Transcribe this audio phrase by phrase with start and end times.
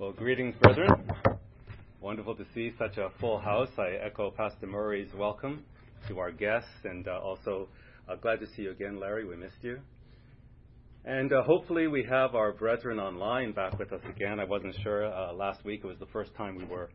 [0.00, 0.88] Well, greetings, brethren.
[2.00, 3.68] Wonderful to see such a full house.
[3.76, 5.62] I echo Pastor Murray's welcome
[6.08, 7.68] to our guests, and uh, also
[8.08, 9.26] uh, glad to see you again, Larry.
[9.26, 9.78] We missed you.
[11.04, 14.40] And uh, hopefully, we have our brethren online back with us again.
[14.40, 16.88] I wasn't sure uh, last week; it was the first time we were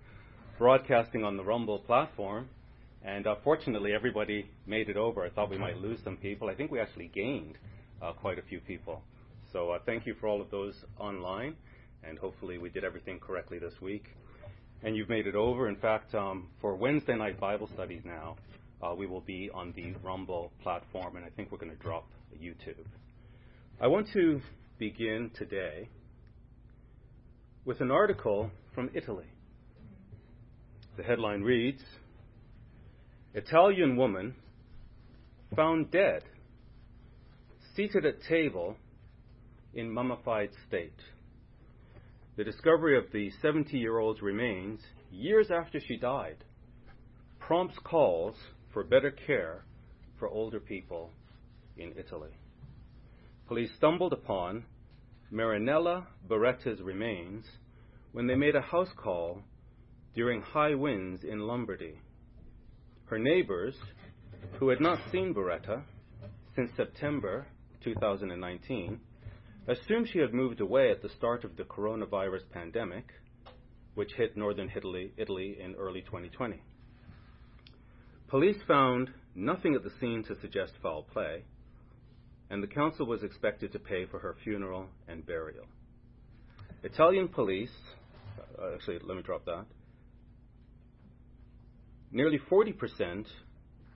[0.57, 2.49] broadcasting on the Rumble platform.
[3.03, 5.23] And uh, fortunately, everybody made it over.
[5.23, 6.49] I thought we might lose some people.
[6.49, 7.59] I think we actually gained
[8.01, 9.03] uh, quite a few people.
[9.53, 11.55] So thank you for all of those online
[12.07, 14.05] and hopefully we did everything correctly this week.
[14.83, 15.67] And you've made it over.
[15.67, 18.35] In fact, um, for Wednesday night Bible studies now,
[18.83, 22.07] uh, we will be on the Rumble platform, and I think we're going to drop
[22.39, 22.85] YouTube.
[23.79, 24.41] I want to
[24.77, 25.89] begin today
[27.63, 29.25] with an article from Italy.
[30.97, 31.81] The headline reads
[33.33, 34.35] Italian woman
[35.55, 36.23] found dead,
[37.75, 38.75] seated at table
[39.73, 40.93] in mummified state.
[42.37, 46.43] The discovery of the 70-year-old's remains years after she died
[47.39, 48.35] prompts calls
[48.73, 49.63] for better care
[50.19, 51.11] for older people
[51.77, 52.31] in Italy.
[53.47, 54.65] Police stumbled upon
[55.31, 57.45] Marinella Beretta's remains
[58.11, 59.39] when they made a house call
[60.13, 61.99] during high winds in Lombardy.
[63.05, 63.75] Her neighbors,
[64.59, 65.83] who had not seen Beretta
[66.55, 67.47] since September
[67.85, 68.99] 2019,
[69.67, 73.11] Assume she had moved away at the start of the coronavirus pandemic,
[73.95, 76.61] which hit northern Italy, Italy in early 2020.
[78.27, 81.45] Police found nothing at the scene to suggest foul play,
[82.51, 85.65] and the council was expected to pay for her funeral and burial.
[86.83, 87.75] Italian police,
[88.61, 89.65] uh, actually, let me drop that.
[92.11, 93.25] Nearly 40%,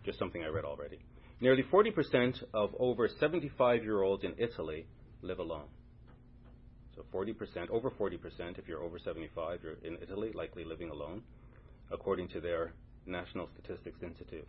[0.04, 0.98] just something I read already,
[1.40, 4.88] nearly 40% of over 75 year olds in Italy
[5.22, 5.68] live alone.
[6.96, 8.18] So 40%, over 40%,
[8.58, 11.22] if you're over 75, you're in Italy, likely living alone,
[11.92, 12.74] according to their
[13.06, 14.48] National Statistics Institute.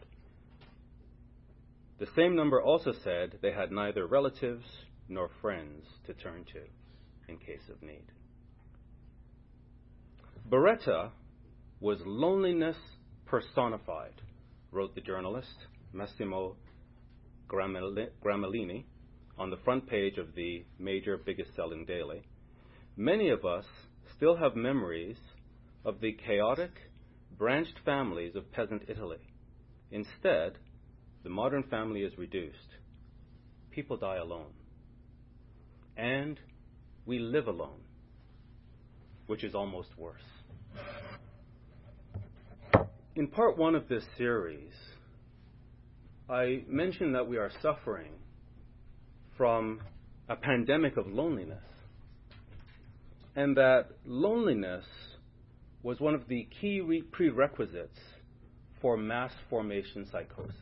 [1.99, 4.65] The same number also said they had neither relatives
[5.09, 8.05] nor friends to turn to in case of need.
[10.49, 11.11] Beretta
[11.81, 12.77] was loneliness
[13.27, 14.15] personified,
[14.72, 15.56] wrote the journalist
[15.93, 16.56] Massimo
[17.49, 18.84] Gramellini
[19.41, 22.23] on the front page of the major biggest selling daily,
[22.95, 23.65] many of us
[24.15, 25.17] still have memories
[25.83, 26.71] of the chaotic,
[27.39, 29.17] branched families of peasant Italy.
[29.91, 30.53] Instead,
[31.25, 32.69] the modern family is reduced.
[33.71, 34.53] People die alone.
[35.97, 36.39] And
[37.07, 37.81] we live alone,
[39.27, 40.21] which is almost worse.
[43.17, 44.75] In part one of this series,
[46.28, 48.12] I mentioned that we are suffering
[49.41, 49.81] from
[50.28, 51.65] a pandemic of loneliness.
[53.34, 54.84] And that loneliness
[55.83, 57.99] was one of the key re- prerequisites
[58.83, 60.55] for mass formation psychosis.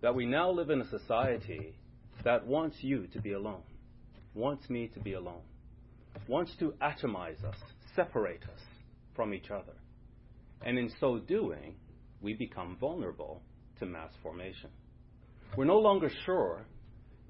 [0.00, 1.74] That we now live in a society
[2.24, 3.64] that wants you to be alone,
[4.32, 5.42] wants me to be alone,
[6.26, 7.56] wants to atomize us,
[7.94, 8.62] separate us
[9.14, 9.74] from each other.
[10.64, 11.74] And in so doing,
[12.22, 13.42] we become vulnerable
[13.78, 14.70] to mass formation.
[15.54, 16.64] We're no longer sure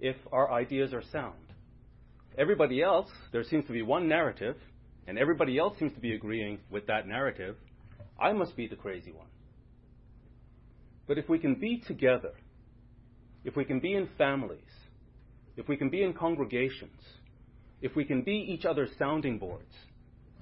[0.01, 1.35] if our ideas are sound.
[2.39, 4.57] Everybody else, there seems to be one narrative,
[5.07, 7.57] and everybody else seems to be agreeing with that narrative.
[8.21, 9.27] I must be the crazy one.
[11.07, 12.33] But if we can be together,
[13.45, 14.61] if we can be in families,
[15.57, 17.01] if we can be in congregations,
[17.83, 19.73] if we can be each other's sounding boards,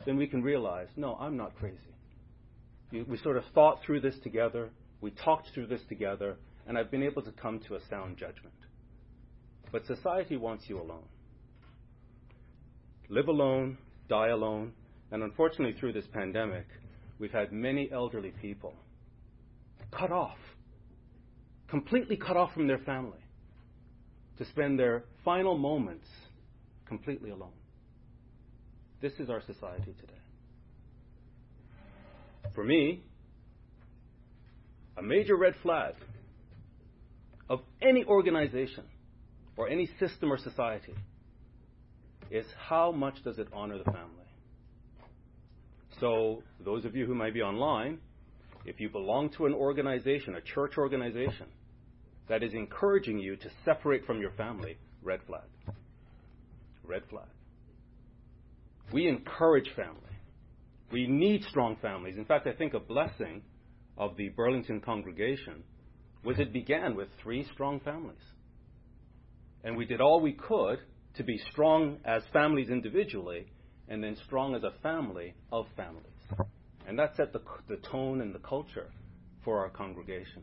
[0.05, 1.77] then we can realize no, I'm not crazy.
[3.07, 4.71] We sort of thought through this together,
[5.01, 6.37] we talked through this together,
[6.67, 8.55] and I've been able to come to a sound judgment.
[9.71, 11.05] But society wants you alone.
[13.09, 14.73] Live alone, die alone,
[15.11, 16.67] and unfortunately, through this pandemic,
[17.19, 18.75] we've had many elderly people
[19.91, 20.37] cut off,
[21.69, 23.19] completely cut off from their family,
[24.37, 26.07] to spend their final moments
[26.87, 27.53] completely alone.
[29.01, 30.13] This is our society today.
[32.55, 33.03] For me,
[34.97, 35.95] a major red flag
[37.49, 38.85] of any organization
[39.59, 40.95] or any system or society
[42.31, 44.05] is how much does it honor the family?
[46.01, 47.99] So, those of you who might be online,
[48.65, 51.47] if you belong to an organization, a church organization,
[52.29, 55.49] that is encouraging you to separate from your family, red flag.
[56.85, 57.27] Red flag.
[58.93, 59.95] We encourage family.
[60.93, 62.17] We need strong families.
[62.17, 63.43] In fact, I think a blessing
[63.97, 65.65] of the Burlington congregation
[66.25, 68.19] was it began with three strong families
[69.65, 70.81] and we did all we could
[71.15, 73.47] to be strong as families individually
[73.89, 76.05] and then strong as a family of families.
[76.87, 78.91] And that set the, the tone and the culture
[79.45, 80.43] for our congregation.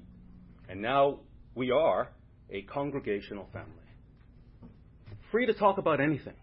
[0.67, 1.19] And now
[1.55, 2.09] we are
[2.49, 3.69] a congregational family.
[5.31, 6.35] Free to talk about anything,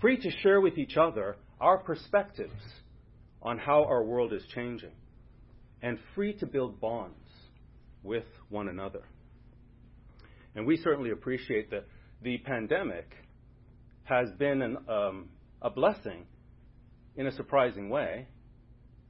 [0.00, 2.52] free to share with each other our perspectives
[3.42, 4.92] on how our world is changing,
[5.82, 7.16] and free to build bonds
[8.02, 9.02] with one another.
[10.56, 11.86] And We certainly appreciate that
[12.22, 13.10] the pandemic
[14.04, 15.28] has been um,
[15.60, 16.26] a blessing
[17.16, 18.26] in a surprising way,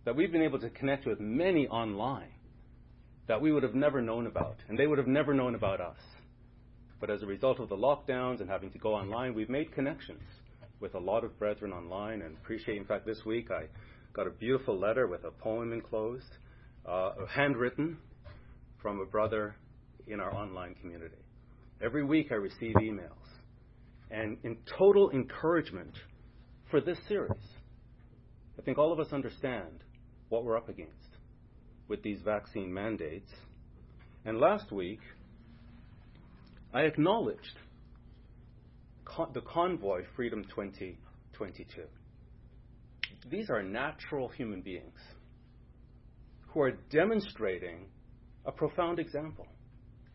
[0.05, 2.29] that we've been able to connect with many online
[3.26, 5.96] that we would have never known about, and they would have never known about us.
[7.00, 10.23] But As a result of the lockdowns and having to go online, we've made connections
[10.81, 12.79] with a lot of brethren online and appreciate.
[12.79, 13.64] In fact, this week I
[14.14, 16.25] got a beautiful letter with a poem enclosed,
[16.91, 17.99] uh, handwritten
[18.81, 19.55] from a brother
[20.06, 21.19] in our online community.
[21.85, 23.11] Every week I receive emails
[24.11, 25.93] and in total encouragement
[26.71, 27.31] for this series.
[28.59, 29.85] I think all of us understand
[30.31, 31.19] what we're up against
[31.87, 33.29] with these vaccine mandates.
[34.25, 35.01] And last week,
[36.73, 37.59] I acknowledged
[39.05, 41.83] con- the convoy Freedom 2022.
[43.29, 44.99] These are natural human beings
[46.49, 47.89] who are demonstrating
[48.47, 49.47] a profound example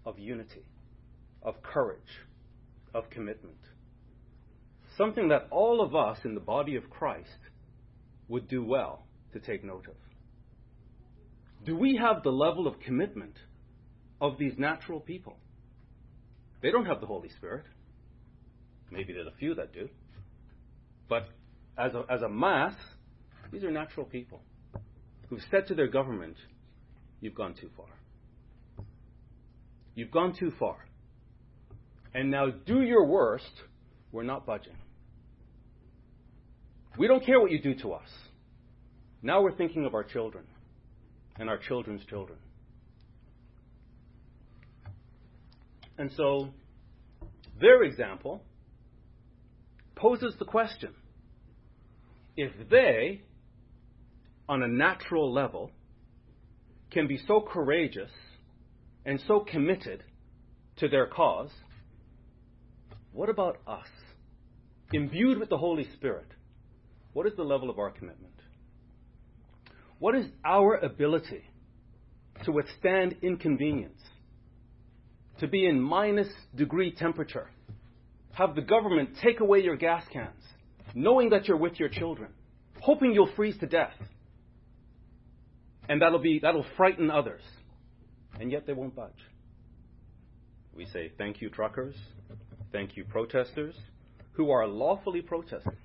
[0.08, 0.64] of unity
[1.44, 2.26] of courage,
[2.94, 3.56] of commitment.
[4.98, 7.30] Something that all of us in the body of Christ
[8.28, 9.96] would do well to take note of.
[11.66, 13.36] Do we have the level of commitment
[14.22, 15.38] of these natural people?
[16.62, 17.66] They don't have the Holy Spirit.
[18.92, 19.90] Maybe there's a few that do.
[21.08, 21.28] But
[21.78, 22.74] as a, as a mass,
[23.52, 24.42] these are natural people
[25.30, 26.36] who've said to their government,
[27.22, 27.88] You've gone too far.
[29.94, 30.78] You've gone too far
[32.14, 33.52] and now do your worst,
[34.12, 34.78] we're not budging.
[36.98, 38.08] We don't care what you do to us.
[39.22, 40.46] Now we're thinking of our children
[41.38, 42.40] and our children's children.
[45.98, 46.50] And so
[47.60, 48.42] their example
[49.96, 50.92] poses the question
[52.38, 53.22] if they,
[54.48, 55.72] on a natural level,
[56.90, 58.10] can be so courageous
[59.06, 60.04] and so committed
[60.78, 61.50] to their cause,
[63.12, 63.88] what about us?
[64.92, 66.26] Imbued with the Holy Spirit,
[67.14, 68.34] what is the level of our commitment?
[70.00, 71.44] What is our ability
[72.46, 74.00] to withstand inconvenience?
[75.42, 77.50] To be in minus degree temperature?
[78.34, 80.42] Have the government take away your gas cans,
[80.96, 82.32] knowing that you're with your children,
[82.82, 83.94] hoping you'll freeze to death?
[85.88, 87.42] And that'll, be, that'll frighten others.
[88.40, 89.12] And yet they won't budge.
[90.76, 91.96] We say, thank you, truckers.
[92.72, 93.76] Thank you, protesters
[94.34, 95.78] who are lawfully protesting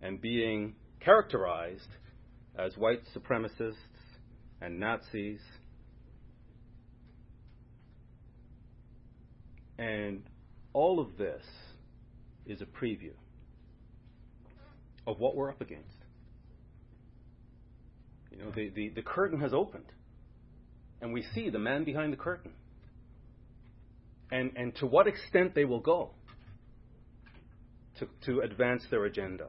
[0.00, 1.88] and being characterized
[2.56, 3.74] as white supremacists
[4.60, 5.40] and Nazis.
[9.78, 10.22] And
[10.72, 11.42] all of this
[12.46, 13.12] is a preview
[15.06, 15.88] of what we're up against.
[18.30, 19.90] You know, the, the, the curtain has opened,
[21.02, 22.52] and we see the man behind the curtain
[24.30, 26.10] and, and to what extent they will go
[27.98, 29.48] to, to advance their agenda.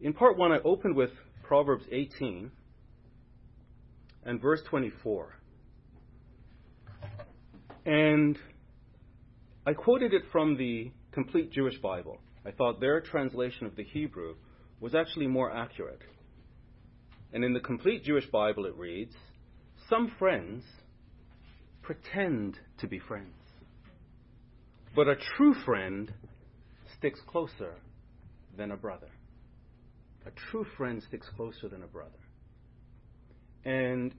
[0.00, 1.10] In part one, I opened with
[1.42, 2.50] Proverbs 18
[4.24, 5.34] and verse 24.
[7.86, 8.38] And
[9.66, 12.18] I quoted it from the Complete Jewish Bible.
[12.44, 14.34] I thought their translation of the Hebrew
[14.80, 16.00] was actually more accurate.
[17.32, 19.14] And in the Complete Jewish Bible, it reads
[19.88, 20.64] Some friends
[21.84, 23.34] pretend to be friends.
[24.96, 26.12] But a true friend
[26.98, 27.74] sticks closer
[28.56, 29.10] than a brother.
[30.26, 32.10] A true friend sticks closer than a brother.
[33.64, 34.14] And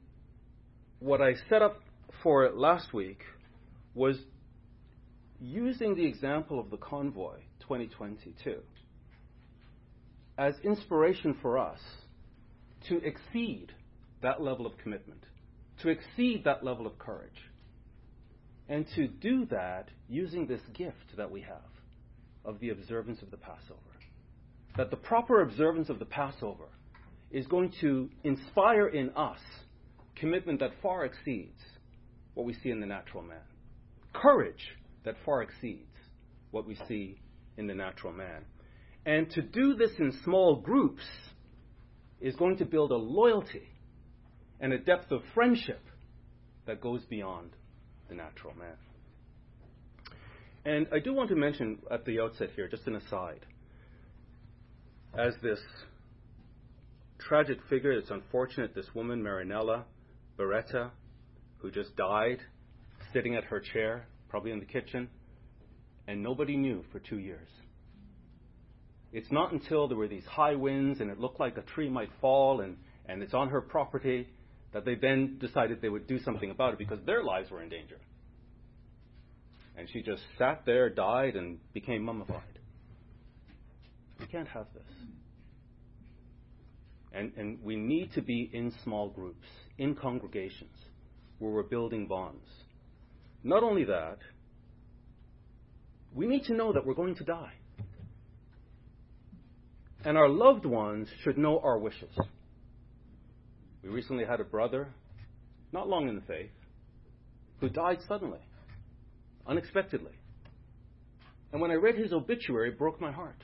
[0.99, 1.81] what I set up
[2.21, 3.19] for last week
[3.95, 4.17] was
[5.39, 8.57] using the example of the convoy 2022
[10.37, 11.79] as inspiration for us
[12.89, 13.71] to exceed
[14.21, 15.23] that level of commitment,
[15.81, 17.31] to exceed that level of courage,
[18.67, 21.55] and to do that using this gift that we have
[22.43, 23.79] of the observance of the Passover.
[24.77, 26.67] That the proper observance of the Passover
[27.31, 29.39] is going to inspire in us
[30.15, 31.59] commitment that far exceeds
[32.33, 33.37] what we see in the natural man,
[34.13, 34.65] courage
[35.03, 35.89] that far exceeds
[36.51, 37.19] what we see
[37.57, 38.43] in the natural man.
[39.05, 41.03] And to do this in small groups
[42.19, 43.67] is going to build a loyalty
[44.59, 45.81] and a depth of friendship
[46.65, 47.51] that goes beyond
[48.09, 48.75] the natural man.
[50.65, 53.45] And I do want to mention at the outset here, just an aside,
[55.17, 55.59] as this
[57.19, 59.83] tragic figure, it's unfortunate, this woman, Marinella
[60.37, 60.89] Beretta,
[61.57, 62.37] who just died
[63.13, 65.07] sitting at her chair, probably in the kitchen,
[66.07, 67.47] and nobody knew for two years.
[69.13, 72.09] It's not until there were these high winds and it looked like a tree might
[72.19, 74.27] fall and, and it's on her property
[74.75, 77.69] that they then decided they would do something about it because their lives were in
[77.69, 77.95] danger.
[79.77, 82.59] And she just sat there, died, and became mummified.
[84.19, 84.83] We can't have this.
[87.13, 89.45] And, and we need to be in small groups,
[89.77, 90.75] in congregations,
[91.39, 92.43] where we're building bonds.
[93.45, 94.17] Not only that,
[96.13, 97.53] we need to know that we're going to die.
[100.03, 102.11] And our loved ones should know our wishes.
[103.85, 104.87] We recently had a brother,
[105.71, 106.49] not long in the faith,
[107.59, 108.39] who died suddenly,
[109.45, 110.11] unexpectedly.
[111.53, 113.41] And when I read his obituary, it broke my heart.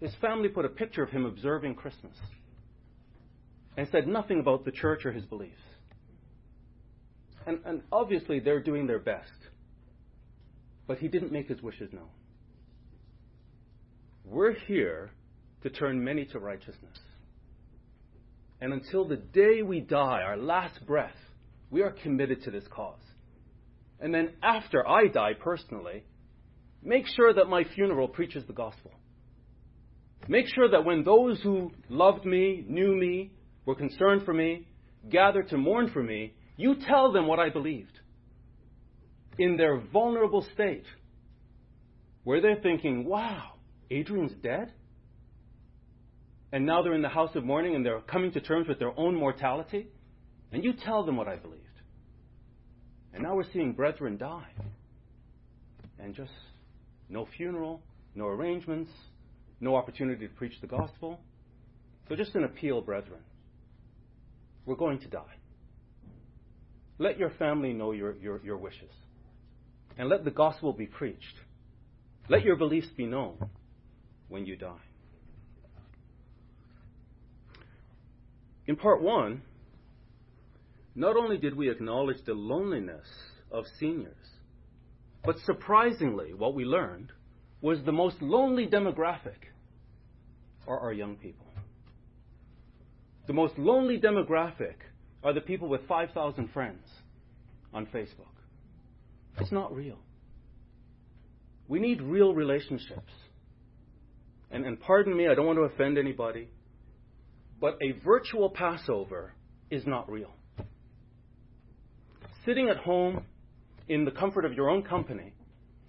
[0.00, 2.16] His family put a picture of him observing Christmas
[3.76, 5.62] and said nothing about the church or his beliefs.
[7.46, 9.30] And, and obviously, they're doing their best.
[10.88, 12.08] But he didn't make his wishes known.
[14.24, 15.10] We're here
[15.62, 16.98] to turn many to righteousness.
[18.62, 21.16] And until the day we die, our last breath,
[21.72, 23.00] we are committed to this cause.
[23.98, 26.04] And then after I die personally,
[26.80, 28.92] make sure that my funeral preaches the gospel.
[30.28, 33.32] Make sure that when those who loved me, knew me,
[33.66, 34.68] were concerned for me,
[35.08, 37.98] gathered to mourn for me, you tell them what I believed.
[39.38, 40.86] In their vulnerable state,
[42.22, 43.54] where they're thinking, wow,
[43.90, 44.72] Adrian's dead?
[46.52, 48.92] and now they're in the house of mourning and they're coming to terms with their
[48.98, 49.88] own mortality,
[50.52, 51.58] and you tell them what I believed.
[53.14, 54.50] And now we're seeing brethren die.
[55.98, 56.30] And just
[57.08, 57.80] no funeral,
[58.14, 58.90] no arrangements,
[59.60, 61.20] no opportunity to preach the gospel.
[62.08, 63.20] So just an appeal, brethren.
[64.66, 65.24] We're going to die.
[66.98, 68.90] Let your family know your, your, your wishes.
[69.96, 71.36] And let the gospel be preached.
[72.28, 73.36] Let your beliefs be known
[74.28, 74.78] when you die.
[78.72, 79.42] In part one,
[80.94, 83.06] not only did we acknowledge the loneliness
[83.50, 84.26] of seniors,
[85.22, 87.12] but surprisingly, what we learned
[87.60, 89.36] was the most lonely demographic
[90.66, 91.44] are our young people.
[93.26, 94.76] The most lonely demographic
[95.22, 96.86] are the people with 5,000 friends
[97.74, 98.36] on Facebook.
[99.38, 99.98] It's not real.
[101.68, 103.12] We need real relationships.
[104.50, 106.48] And, and pardon me, I don't want to offend anybody.
[107.62, 109.34] But a virtual Passover
[109.70, 110.32] is not real.
[112.44, 113.24] Sitting at home
[113.88, 115.32] in the comfort of your own company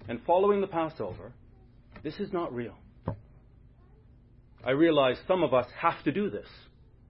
[0.08, 1.34] and following the Passover,
[2.04, 2.76] this is not real.
[4.64, 6.46] I realize some of us have to do this.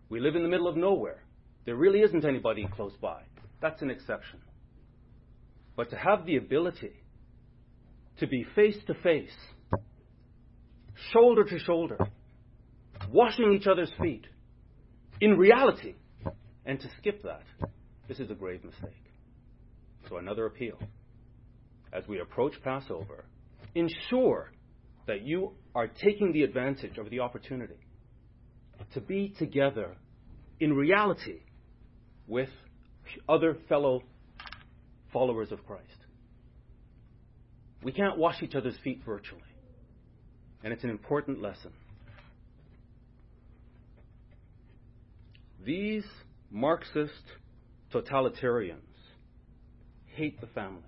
[0.07, 1.21] We live in the middle of nowhere.
[1.65, 3.23] There really isn't anybody close by.
[3.61, 4.39] That's an exception.
[5.75, 6.91] But to have the ability
[8.19, 9.35] to be face to face,
[11.11, 11.97] shoulder to shoulder,
[13.11, 14.23] washing each other's feet,
[15.21, 15.95] in reality.
[16.65, 17.43] And to skip that,
[18.07, 19.03] this is a grave mistake.
[20.09, 20.77] So, another appeal.
[21.91, 23.25] As we approach Passover,
[23.75, 24.51] ensure
[25.07, 27.75] that you are taking the advantage of the opportunity
[28.93, 29.95] to be together
[30.59, 31.41] in reality
[32.27, 32.49] with
[33.29, 34.01] other fellow
[35.11, 35.87] followers of Christ.
[37.83, 39.41] We can't wash each other's feet virtually.
[40.63, 41.73] And it's an important lesson.
[45.65, 46.03] These
[46.51, 47.13] Marxist
[47.93, 48.81] totalitarians
[50.07, 50.81] hate the family.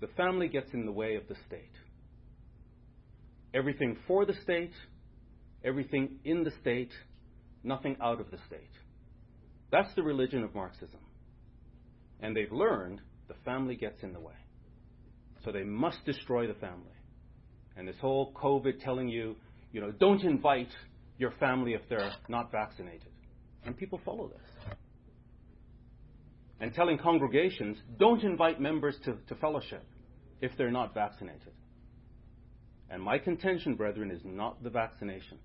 [0.00, 1.72] The family gets in the way of the state.
[3.52, 4.72] Everything for the state,
[5.62, 6.90] everything in the state,
[7.62, 8.70] nothing out of the state.
[9.70, 11.00] That's the religion of Marxism.
[12.20, 14.34] And they've learned the family gets in the way.
[15.44, 16.94] So they must destroy the family.
[17.76, 19.36] And this whole COVID telling you,
[19.72, 20.70] you know, don't invite
[21.18, 23.10] your family if they're not vaccinated.
[23.64, 24.74] And people follow this.
[26.60, 29.84] And telling congregations, don't invite members to, to fellowship
[30.40, 31.52] if they're not vaccinated.
[32.90, 35.38] And my contention, brethren, is not the vaccination.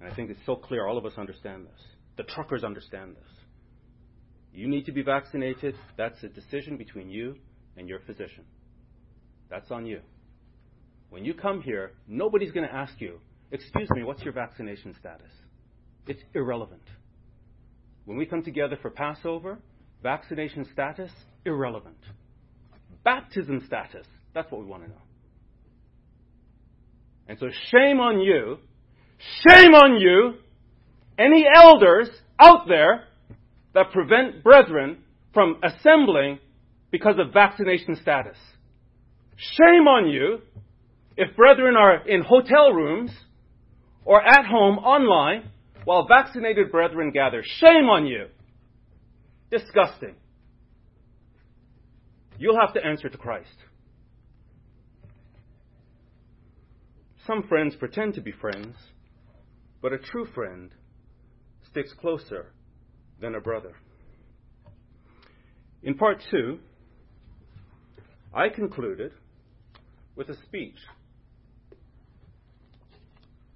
[0.00, 1.80] And I think it's so clear, all of us understand this.
[2.16, 3.28] The truckers understand this.
[4.52, 5.74] You need to be vaccinated.
[5.96, 7.36] That's a decision between you
[7.76, 8.44] and your physician.
[9.48, 10.00] That's on you.
[11.08, 13.20] When you come here, nobody's going to ask you,
[13.52, 15.28] Excuse me, what's your vaccination status?
[16.06, 16.84] It's irrelevant.
[18.10, 19.60] When we come together for Passover,
[20.02, 21.12] vaccination status,
[21.46, 21.94] irrelevant.
[23.04, 25.02] Baptism status, that's what we want to know.
[27.28, 28.58] And so, shame on you,
[29.46, 30.38] shame on you,
[31.24, 33.04] any elders out there
[33.74, 36.40] that prevent brethren from assembling
[36.90, 38.36] because of vaccination status.
[39.36, 40.40] Shame on you
[41.16, 43.12] if brethren are in hotel rooms
[44.04, 45.44] or at home online
[45.84, 47.42] while vaccinated brethren gather.
[47.44, 48.26] Shame on you!
[49.50, 50.14] Disgusting.
[52.38, 53.56] You'll have to answer to Christ.
[57.26, 58.74] Some friends pretend to be friends,
[59.82, 60.70] but a true friend
[61.70, 62.52] sticks closer
[63.20, 63.74] than a brother.
[65.82, 66.58] In part two,
[68.34, 69.12] I concluded
[70.16, 70.76] with a speech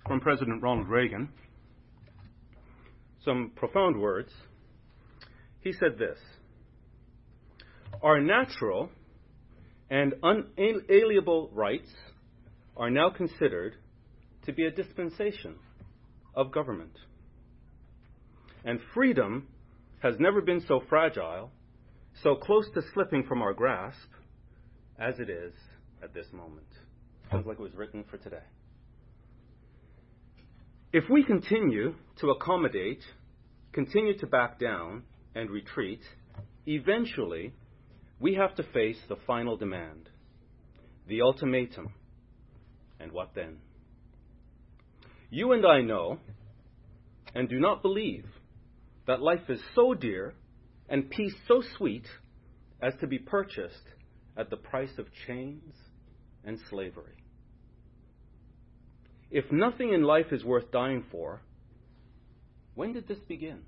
[0.06, 1.28] from President Ronald Reagan
[3.24, 4.30] some profound words.
[5.60, 6.18] He said this
[8.02, 8.90] Our natural
[9.90, 11.90] and unalienable rights
[12.76, 13.74] are now considered
[14.44, 15.56] to be a dispensation
[16.34, 16.96] of government.
[18.64, 19.48] And freedom
[20.02, 21.50] has never been so fragile,
[22.22, 23.98] so close to slipping from our grasp,
[24.98, 25.52] as it is
[26.02, 26.66] at this moment.
[27.30, 28.42] Sounds like it was written for today.
[30.94, 33.02] If we continue to accommodate,
[33.72, 35.02] continue to back down
[35.34, 36.00] and retreat,
[36.68, 37.52] eventually
[38.20, 40.08] we have to face the final demand,
[41.08, 41.88] the ultimatum.
[43.00, 43.58] And what then?
[45.30, 46.20] You and I know
[47.34, 48.26] and do not believe
[49.08, 50.36] that life is so dear
[50.88, 52.06] and peace so sweet
[52.80, 53.82] as to be purchased
[54.38, 55.74] at the price of chains
[56.44, 57.16] and slavery.
[59.30, 61.40] If nothing in life is worth dying for,
[62.74, 63.60] when did this begin?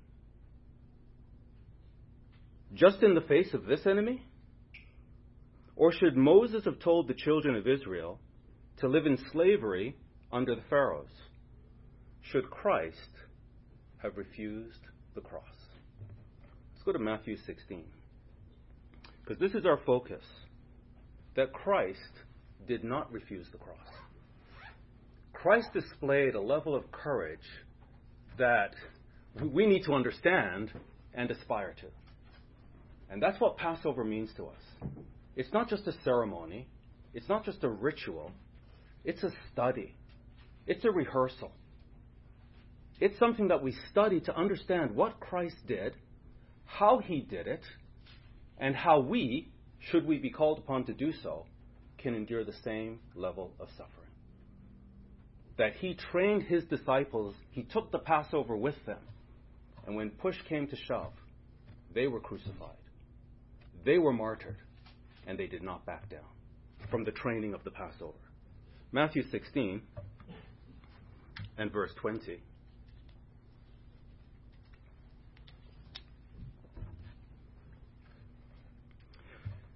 [2.73, 4.21] Just in the face of this enemy?
[5.75, 8.19] Or should Moses have told the children of Israel
[8.77, 9.95] to live in slavery
[10.31, 11.09] under the Pharaohs?
[12.31, 12.97] Should Christ
[13.99, 14.79] have refused
[15.15, 15.43] the cross?
[16.73, 17.85] Let's go to Matthew 16.
[19.21, 20.23] Because this is our focus
[21.35, 21.99] that Christ
[22.67, 23.77] did not refuse the cross.
[25.37, 27.45] Christ displayed a level of courage
[28.39, 28.73] that
[29.39, 30.71] we need to understand
[31.13, 31.87] and aspire to.
[33.11, 34.89] And that's what Passover means to us.
[35.35, 36.67] It's not just a ceremony,
[37.13, 38.31] it's not just a ritual,
[39.05, 39.93] it's a study,
[40.65, 41.51] it's a rehearsal.
[42.99, 45.93] It's something that we study to understand what Christ did,
[46.65, 47.61] how he did it,
[48.57, 49.51] and how we,
[49.91, 51.45] should we be called upon to do so,
[51.99, 54.06] can endure the same level of suffering
[55.57, 58.99] that he trained his disciples, he took the Passover with them.
[59.85, 61.13] And when push came to shove,
[61.93, 62.77] they were crucified,
[63.85, 64.57] they were martyred,
[65.25, 66.21] and they did not back down
[66.91, 68.13] from the training of the Passover.
[68.91, 69.81] Matthew 16
[71.57, 72.39] and verse 20.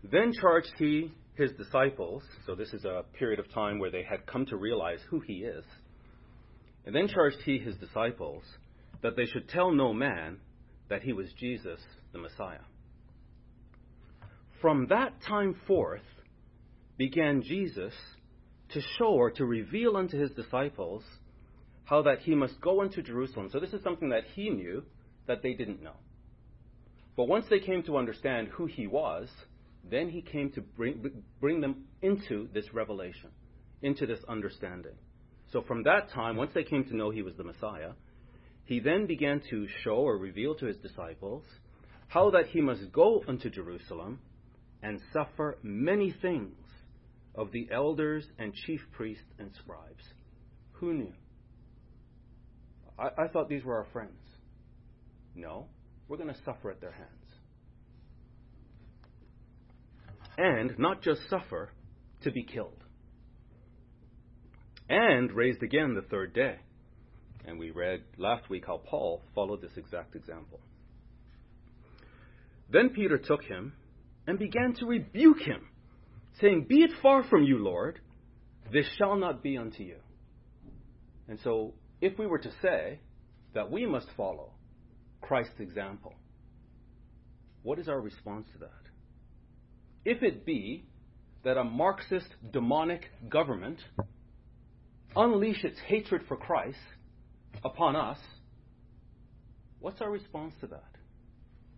[0.04, 4.26] Then charged he his disciples, so this is a period of time where they had
[4.26, 5.64] come to realize who he is,
[6.86, 8.44] and then charged he his disciples
[9.02, 10.38] that they should tell no man
[10.90, 11.80] that he was Jesus,
[12.12, 12.60] the Messiah.
[14.62, 16.02] From that time forth
[16.98, 17.94] began Jesus
[18.74, 21.04] to show or to reveal unto his disciples
[21.86, 23.50] how that he must go unto Jerusalem.
[23.52, 24.84] So this is something that he knew
[25.28, 25.96] that they didn't know.
[27.18, 29.28] But once they came to understand who he was,
[29.90, 33.30] then he came to bring, bring them into this revelation,
[33.82, 34.96] into this understanding.
[35.52, 37.92] So from that time, once they came to know he was the Messiah,
[38.66, 41.44] he then began to show or reveal to his disciples
[42.08, 44.20] how that he must go unto Jerusalem
[44.84, 46.56] and suffer many things
[47.36, 50.04] of the elders and chief priests and scribes.
[50.74, 51.14] Who knew?
[53.00, 54.18] I, I thought these were our friends.
[55.36, 55.68] No,
[56.08, 57.21] we're going to suffer at their hands.
[60.42, 61.70] and not just suffer,
[62.24, 62.84] to be killed.
[64.90, 66.56] And raised again the third day.
[67.46, 70.60] And we read last week how Paul followed this exact example.
[72.70, 73.74] Then Peter took him
[74.28, 75.68] and began to rebuke him,
[76.40, 78.00] saying, Be it far from you, Lord,
[78.72, 79.98] this shall not be unto you.
[81.28, 83.00] And so, if we were to say
[83.54, 84.52] that we must follow
[85.22, 86.14] Christ's example,
[87.64, 88.72] what is our response to that?
[90.06, 90.86] if it be
[91.44, 93.80] that a Marxist demonic government
[95.16, 96.78] unleash its hatred for Christ
[97.64, 98.18] upon us,
[99.80, 100.84] what's our response to that?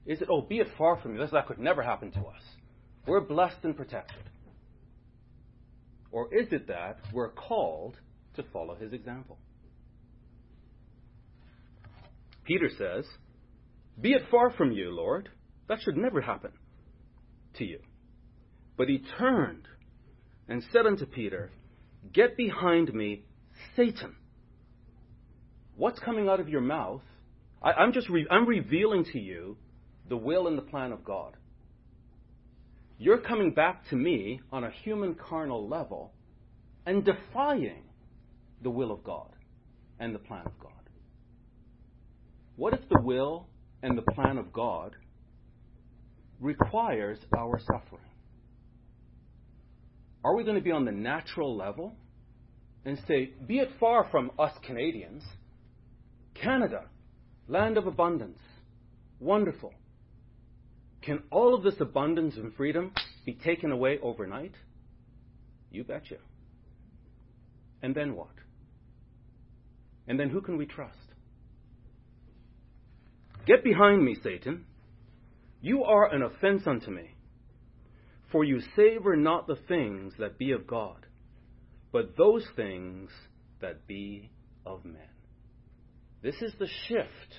[0.05, 2.41] Is it, oh, be it far from you, that could never happen to us.
[3.07, 4.17] We're blessed and protected.
[6.11, 7.95] Or is it that we're called
[8.35, 9.37] to follow his example?
[12.43, 13.05] Peter says,
[13.99, 15.29] Be it far from you, Lord.
[15.69, 16.51] That should never happen
[17.55, 17.79] to you.
[18.77, 19.67] But he turned
[20.47, 21.51] and said unto Peter,
[22.11, 23.23] Get behind me,
[23.75, 24.15] Satan.
[25.75, 27.01] What's coming out of your mouth?
[27.61, 29.57] I, am just re- I'm revealing to you
[30.09, 31.35] the will and the plan of God.
[32.97, 36.11] You're coming back to me on a human carnal level
[36.85, 37.83] and defying
[38.61, 39.31] the will of God
[39.99, 40.69] and the plan of God.
[42.55, 43.47] What if the will
[43.81, 44.95] and the plan of God
[46.39, 48.05] requires our suffering?
[50.23, 51.95] are we going to be on the natural level
[52.85, 55.23] and say, be it far from us Canadians,
[56.33, 56.85] Canada,
[57.47, 58.39] land of abundance,
[59.19, 59.73] wonderful.
[61.01, 62.93] Can all of this abundance and freedom
[63.25, 64.53] be taken away overnight?
[65.71, 66.15] You betcha.
[67.81, 68.29] And then what?
[70.07, 70.95] And then who can we trust?
[73.45, 74.65] Get behind me, Satan.
[75.61, 77.12] You are an offense unto me.
[78.33, 81.05] For you savor not the things that be of God,
[81.91, 83.11] but those things
[83.61, 84.31] that be
[84.65, 85.07] of men.
[86.23, 87.35] This is the shift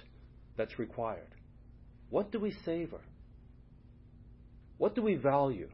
[0.57, 1.35] that's required.
[2.11, 3.00] What do we savor?
[4.78, 5.68] What do we value?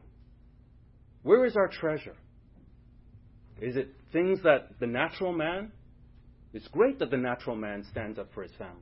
[1.21, 2.15] Where is our treasure?
[3.61, 5.71] Is it things that the natural man?
[6.51, 8.73] It's great that the natural man stands up for his family.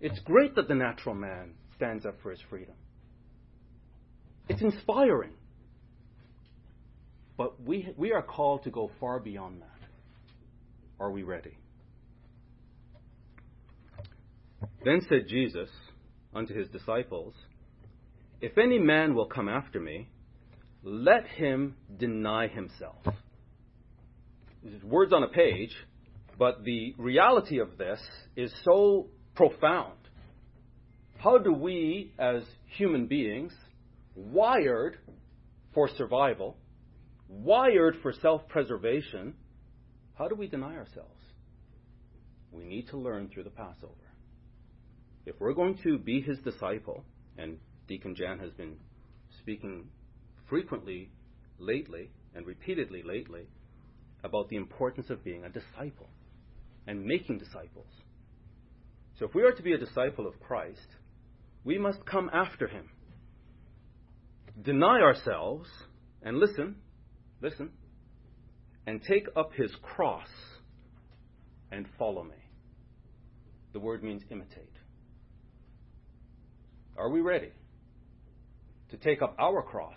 [0.00, 2.74] It's great that the natural man stands up for his freedom.
[4.48, 5.32] It's inspiring.
[7.36, 9.68] But we, we are called to go far beyond that.
[11.00, 11.56] Are we ready?
[14.84, 15.68] Then said Jesus
[16.34, 17.34] unto his disciples,
[18.40, 20.08] If any man will come after me,
[20.84, 22.96] let him deny himself.
[24.82, 25.74] Words on a page,
[26.38, 28.00] but the reality of this
[28.36, 29.98] is so profound.
[31.18, 32.42] How do we, as
[32.76, 33.52] human beings,
[34.14, 34.98] wired
[35.74, 36.56] for survival,
[37.28, 39.34] wired for self preservation,
[40.14, 41.18] how do we deny ourselves?
[42.50, 43.88] We need to learn through the Passover.
[45.24, 47.04] If we're going to be his disciple,
[47.38, 48.76] and Deacon Jan has been
[49.40, 49.84] speaking
[50.50, 51.10] frequently
[51.58, 53.48] lately and repeatedly lately
[54.24, 56.08] about the importance of being a disciple
[56.86, 57.88] and making disciples.
[59.18, 60.86] So, if we are to be a disciple of Christ,
[61.64, 62.88] we must come after him
[64.60, 65.68] deny ourselves
[66.22, 66.76] and listen,
[67.40, 67.70] listen,
[68.86, 70.28] and take up his cross
[71.70, 72.30] and follow me.
[73.72, 74.72] The word means imitate.
[76.96, 77.52] Are we ready
[78.90, 79.96] to take up our cross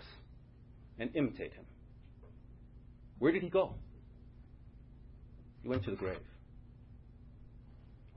[0.98, 1.66] and imitate him?
[3.18, 3.74] Where did he go?
[5.62, 6.22] He went to the grave.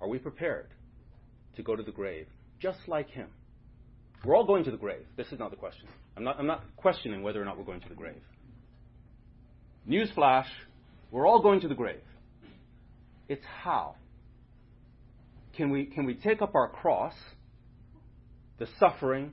[0.01, 0.69] Are we prepared
[1.57, 2.27] to go to the grave
[2.59, 3.29] just like him?
[4.25, 5.05] We're all going to the grave.
[5.15, 5.87] This is not the question.
[6.17, 8.21] I'm not, I'm not questioning whether or not we're going to the grave.
[9.89, 10.47] Newsflash,
[11.09, 12.01] we're all going to the grave.
[13.29, 13.95] It's how.
[15.55, 17.13] Can we, can we take up our cross,
[18.57, 19.31] the suffering,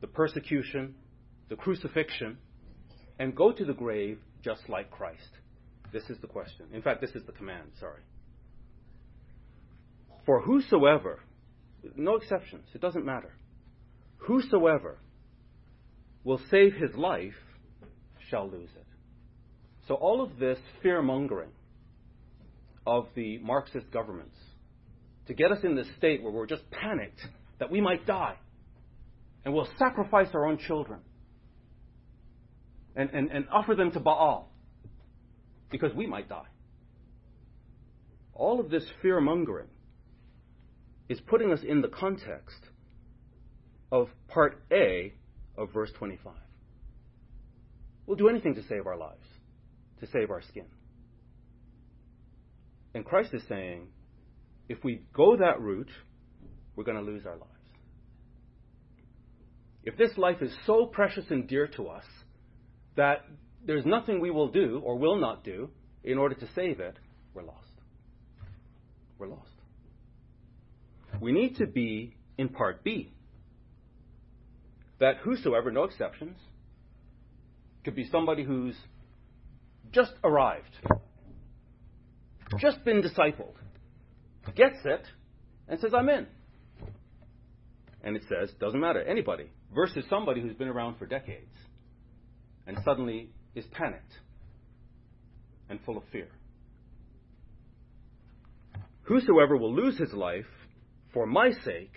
[0.00, 0.94] the persecution,
[1.48, 2.38] the crucifixion,
[3.18, 5.28] and go to the grave just like Christ?
[5.92, 6.66] This is the question.
[6.72, 8.02] In fact, this is the command, sorry.
[10.24, 11.18] For whosoever,
[11.96, 13.32] no exceptions, it doesn't matter.
[14.20, 14.98] Whosoever
[16.24, 17.36] will save his life
[18.30, 18.86] shall lose it.
[19.88, 21.50] So, all of this fear mongering
[22.86, 24.36] of the Marxist governments
[25.26, 27.20] to get us in this state where we're just panicked
[27.58, 28.36] that we might die
[29.44, 31.00] and we'll sacrifice our own children
[32.94, 34.50] and, and, and offer them to Baal
[35.70, 36.46] because we might die.
[38.34, 39.68] All of this fear mongering
[41.08, 42.58] is putting us in the context
[43.92, 45.12] of part A
[45.56, 46.32] of verse 25.
[48.06, 49.24] We'll do anything to save our lives,
[50.00, 50.66] to save our skin.
[52.94, 53.88] And Christ is saying,
[54.68, 55.90] if we go that route,
[56.76, 57.46] we're going to lose our lives.
[59.82, 62.04] If this life is so precious and dear to us
[62.96, 63.24] that
[63.64, 65.70] there's nothing we will do or will not do
[66.04, 66.96] in order to save it,
[67.34, 67.66] we're lost.
[69.18, 69.48] We're lost.
[71.20, 73.12] We need to be in part B
[75.00, 76.38] that whosoever, no exceptions,
[77.84, 78.76] could be somebody who's
[79.90, 80.76] just arrived,
[82.58, 83.54] just been discipled,
[84.54, 85.02] gets it,
[85.68, 86.26] and says, I'm in.
[88.04, 91.52] And it says, doesn't matter, anybody, versus somebody who's been around for decades
[92.66, 94.12] and suddenly is panicked
[95.68, 96.28] and full of fear.
[99.02, 100.46] Whosoever will lose his life
[101.12, 101.92] for my sake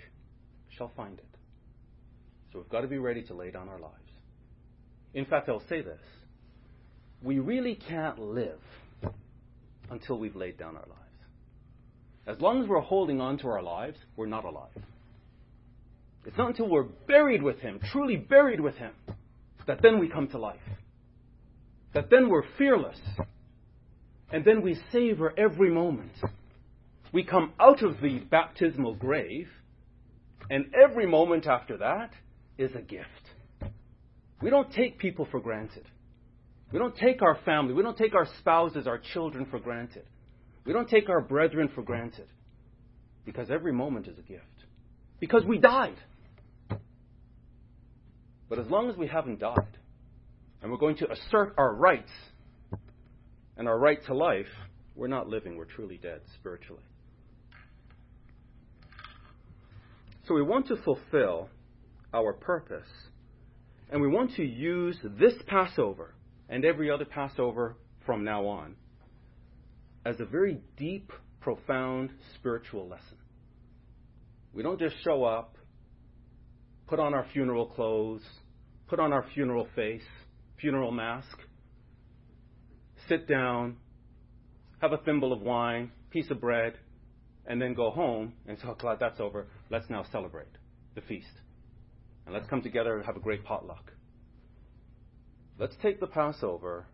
[0.78, 1.33] shall find it.
[2.54, 3.94] So we've got to be ready to lay down our lives.
[5.16, 6.00] In fact, I'll say this
[7.24, 8.60] we really can't live
[9.89, 10.92] until we've laid down our lives.
[12.28, 14.70] As long as we're holding on to our lives, we're not alive.
[16.26, 18.92] It's not until we're buried with Him, truly buried with Him,
[19.68, 20.60] that then we come to life.
[21.94, 23.00] That then we're fearless.
[24.32, 26.13] And then we savor every moment.
[27.12, 29.48] We come out of the baptismal grave,
[30.50, 32.12] and every moment after that
[32.58, 33.08] is a gift.
[34.42, 35.84] We don't take people for granted.
[36.72, 40.04] We don't take our family, we don't take our spouses, our children for granted.
[40.66, 42.26] We don't take our brethren for granted
[43.26, 44.44] because every moment is a gift.
[45.20, 45.96] Because we died.
[48.50, 49.78] But as long as we haven't died
[50.62, 52.12] and we're going to assert our rights
[53.58, 54.48] and our right to life,
[54.96, 56.84] we're not living, we're truly dead spiritually.
[60.28, 61.50] So we want to fulfill
[62.13, 62.88] our purpose.
[63.89, 66.13] And we want to use this Passover
[66.47, 68.76] and every other Passover from now on
[70.06, 73.17] as a very deep, profound spiritual lesson.
[74.54, 75.56] We don't just show up,
[76.88, 78.21] put on our funeral clothes,
[78.88, 80.02] put on our funeral face,
[80.60, 81.38] funeral mask,
[83.10, 83.78] sit down,
[84.82, 86.73] have a thimble of wine, piece of bread,
[87.45, 89.47] and then go home and say, oh, God, that's over.
[89.69, 90.47] Let's now celebrate
[90.95, 91.26] the feast
[92.26, 93.92] and let's come together and have a great potluck.
[95.60, 96.86] Let's take the Passover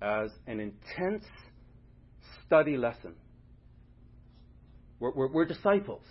[0.00, 1.24] as an intense
[2.46, 3.14] study lesson.
[5.00, 6.04] We're, we're, we're disciples,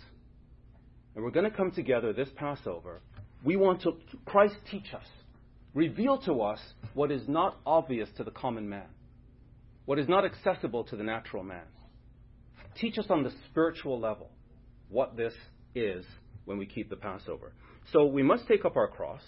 [1.14, 3.00] and we're going to come together this Passover.
[3.44, 3.92] We want to,
[4.24, 5.06] Christ teach us,
[5.74, 6.60] reveal to us
[6.94, 8.86] what is not obvious to the common man,
[9.84, 11.64] what is not accessible to the natural man.
[12.76, 14.30] Teach us on the spiritual level
[14.90, 15.32] what this
[15.74, 16.04] is
[16.44, 17.52] when we keep the Passover.
[17.92, 19.22] So we must take up our cross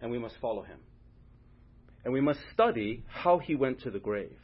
[0.00, 0.78] and we must follow him.
[2.04, 4.38] And we must study how he went to the grave.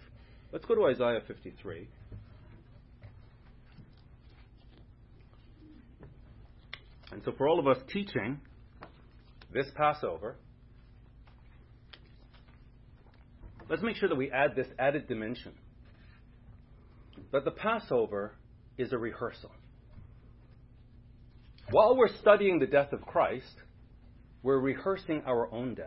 [0.52, 1.88] Let's go to Isaiah 53.
[7.12, 8.40] And so, for all of us teaching
[9.52, 10.36] this Passover,
[13.68, 15.52] let's make sure that we add this added dimension
[17.30, 18.32] that the Passover
[18.78, 19.52] is a rehearsal.
[21.72, 23.56] While we're studying the death of Christ,
[24.42, 25.86] we're rehearsing our own death.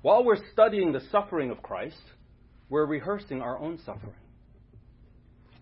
[0.00, 2.00] While we're studying the suffering of Christ,
[2.68, 4.14] we're rehearsing our own suffering.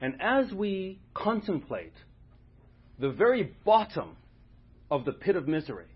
[0.03, 1.95] And as we contemplate
[2.99, 4.15] the very bottom
[4.91, 5.87] of the pit of misery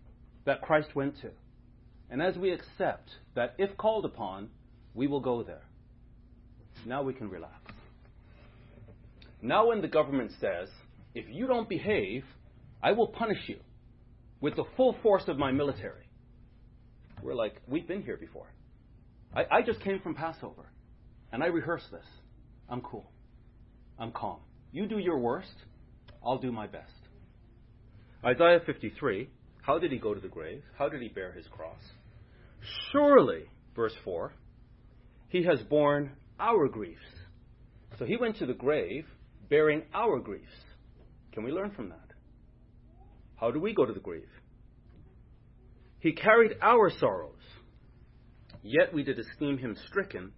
[0.47, 1.31] that Christ went to,
[2.09, 4.49] and as we accept that if called upon,
[4.95, 5.67] we will go there,
[6.87, 7.53] now we can relax.
[9.43, 10.71] Now, when the government says,
[11.15, 12.25] if you don't behave,
[12.83, 13.61] I will punish you
[14.41, 16.05] with the full force of my military.
[17.23, 18.47] We're like, we've been here before.
[19.35, 20.71] I, I just came from Passover,
[21.31, 22.07] and I rehearsed this.
[22.69, 23.11] I'm cool.
[23.99, 24.39] I'm calm.
[24.73, 25.53] You do your worst,
[26.25, 26.91] I'll do my best.
[28.25, 29.29] Isaiah 53
[29.63, 30.63] How did he go to the grave?
[30.79, 31.79] How did he bear his cross?
[32.93, 33.43] Surely,
[33.77, 34.33] verse 4,
[35.29, 36.99] he has borne our griefs.
[37.99, 39.07] So he went to the grave
[39.51, 40.53] bearing our griefs.
[41.33, 42.10] Can we learn from that?
[43.41, 44.29] How do we go to the grave?
[46.01, 47.39] He carried our sorrows,
[48.63, 50.33] yet we did esteem him stricken,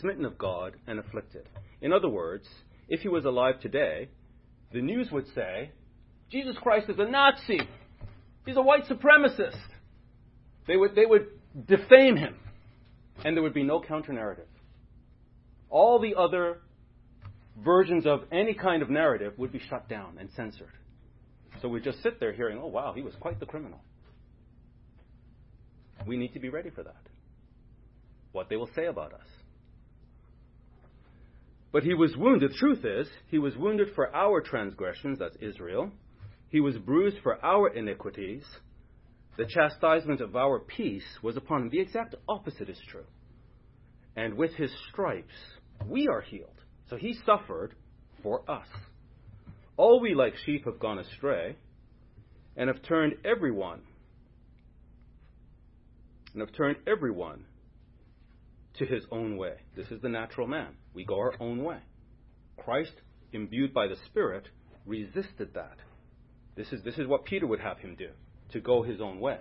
[0.00, 1.48] smitten of God, and afflicted.
[1.80, 2.44] In other words,
[2.88, 4.08] if he was alive today,
[4.72, 5.70] the news would say,
[6.30, 7.60] Jesus Christ is a Nazi.
[8.44, 9.56] He's a white supremacist.
[10.66, 11.28] They would, they would
[11.66, 12.36] defame him,
[13.24, 14.48] and there would be no counter narrative.
[15.70, 16.58] All the other
[17.64, 20.72] versions of any kind of narrative would be shut down and censored.
[21.60, 23.80] So we just sit there hearing, oh, wow, he was quite the criminal.
[26.06, 27.02] We need to be ready for that.
[28.32, 29.26] What they will say about us.
[31.72, 32.52] But he was wounded.
[32.52, 35.90] The truth is, he was wounded for our transgressions, that's Israel.
[36.48, 38.44] He was bruised for our iniquities.
[39.36, 41.70] The chastisement of our peace was upon him.
[41.70, 43.04] The exact opposite is true.
[44.16, 45.34] And with his stripes,
[45.86, 46.50] we are healed.
[46.88, 47.74] So he suffered
[48.22, 48.66] for us.
[49.78, 51.54] All we like sheep have gone astray
[52.56, 53.82] and have turned everyone
[56.34, 57.44] and have turned everyone
[58.80, 59.54] to his own way.
[59.76, 60.74] This is the natural man.
[60.94, 61.78] We go our own way.
[62.56, 62.92] Christ,
[63.32, 64.48] imbued by the Spirit,
[64.84, 65.76] resisted that.
[66.56, 68.10] This is, this is what Peter would have him do
[68.52, 69.38] to go his own way.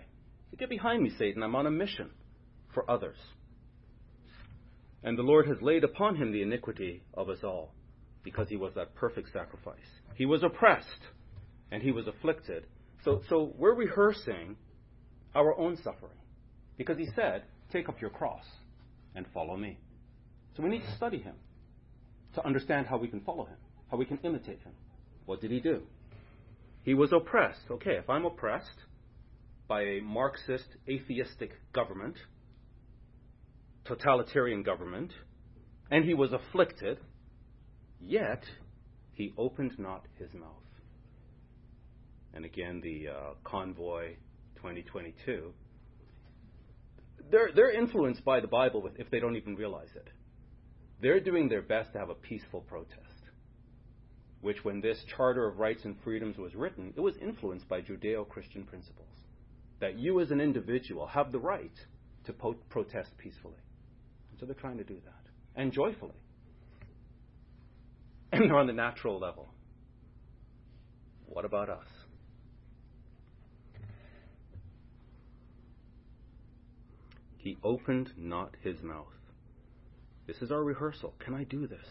[0.51, 1.41] To get behind me, Satan.
[1.41, 2.11] I'm on a mission
[2.75, 3.17] for others.
[5.03, 7.73] And the Lord has laid upon him the iniquity of us all
[8.31, 9.87] because he was that perfect sacrifice.
[10.15, 10.99] He was oppressed
[11.71, 12.65] and he was afflicted.
[13.05, 14.57] So, so we're rehearsing
[15.33, 16.19] our own suffering
[16.77, 18.43] because he said, Take up your cross
[19.15, 19.77] and follow me.
[20.57, 21.35] So we need to study him
[22.35, 23.55] to understand how we can follow him,
[23.89, 24.73] how we can imitate him.
[25.25, 25.83] What did he do?
[26.83, 27.61] He was oppressed.
[27.71, 28.75] Okay, if I'm oppressed
[29.69, 32.15] by a Marxist, atheistic government,
[33.85, 35.13] totalitarian government,
[35.89, 36.97] and he was afflicted,
[37.99, 38.43] Yet
[39.13, 40.51] he opened not his mouth.
[42.33, 44.15] And again, the uh, convoy
[44.57, 45.53] 2022.
[47.31, 50.07] They're, they're influenced by the Bible if they don't even realize it.
[51.01, 53.03] They're doing their best to have a peaceful protest,
[54.41, 58.27] which, when this Charter of Rights and Freedoms was written, it was influenced by Judeo
[58.27, 59.09] Christian principles
[59.79, 61.73] that you as an individual have the right
[62.25, 63.57] to po- protest peacefully.
[64.31, 66.15] And so they're trying to do that, and joyfully
[68.31, 69.47] and on the natural level.
[71.27, 71.85] What about us?
[77.37, 79.05] He opened not his mouth.
[80.25, 81.13] This is our rehearsal.
[81.19, 81.85] Can I do this?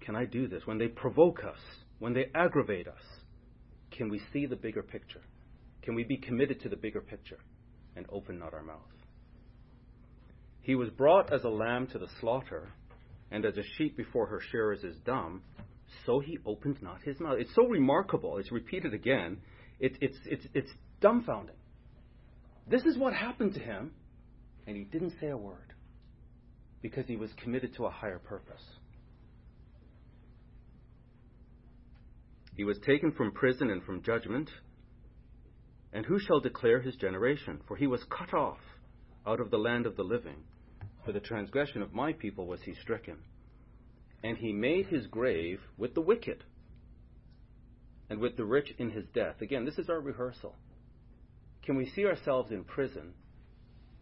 [0.00, 0.62] Can I do this?
[0.66, 1.58] When they provoke us,
[1.98, 3.00] when they aggravate us,
[3.90, 5.20] can we see the bigger picture?
[5.82, 7.38] Can we be committed to the bigger picture
[7.96, 8.78] and open not our mouth?
[10.62, 12.70] He was brought as a lamb to the slaughter
[13.30, 15.42] and as a sheep before her shearers is dumb,
[16.06, 17.36] so he opened not his mouth.
[17.38, 18.38] It's so remarkable.
[18.38, 19.38] It's repeated again.
[19.80, 21.58] It's, it's, it's, it's dumbfounding.
[22.68, 23.92] This is what happened to him,
[24.66, 25.72] and he didn't say a word
[26.82, 28.62] because he was committed to a higher purpose.
[32.56, 34.48] He was taken from prison and from judgment.
[35.92, 37.60] And who shall declare his generation?
[37.66, 38.58] For he was cut off
[39.26, 40.42] out of the land of the living.
[41.04, 43.16] For the transgression of my people was he stricken.
[44.22, 46.44] And he made his grave with the wicked
[48.08, 49.42] and with the rich in his death.
[49.42, 50.54] Again, this is our rehearsal.
[51.62, 53.12] Can we see ourselves in prison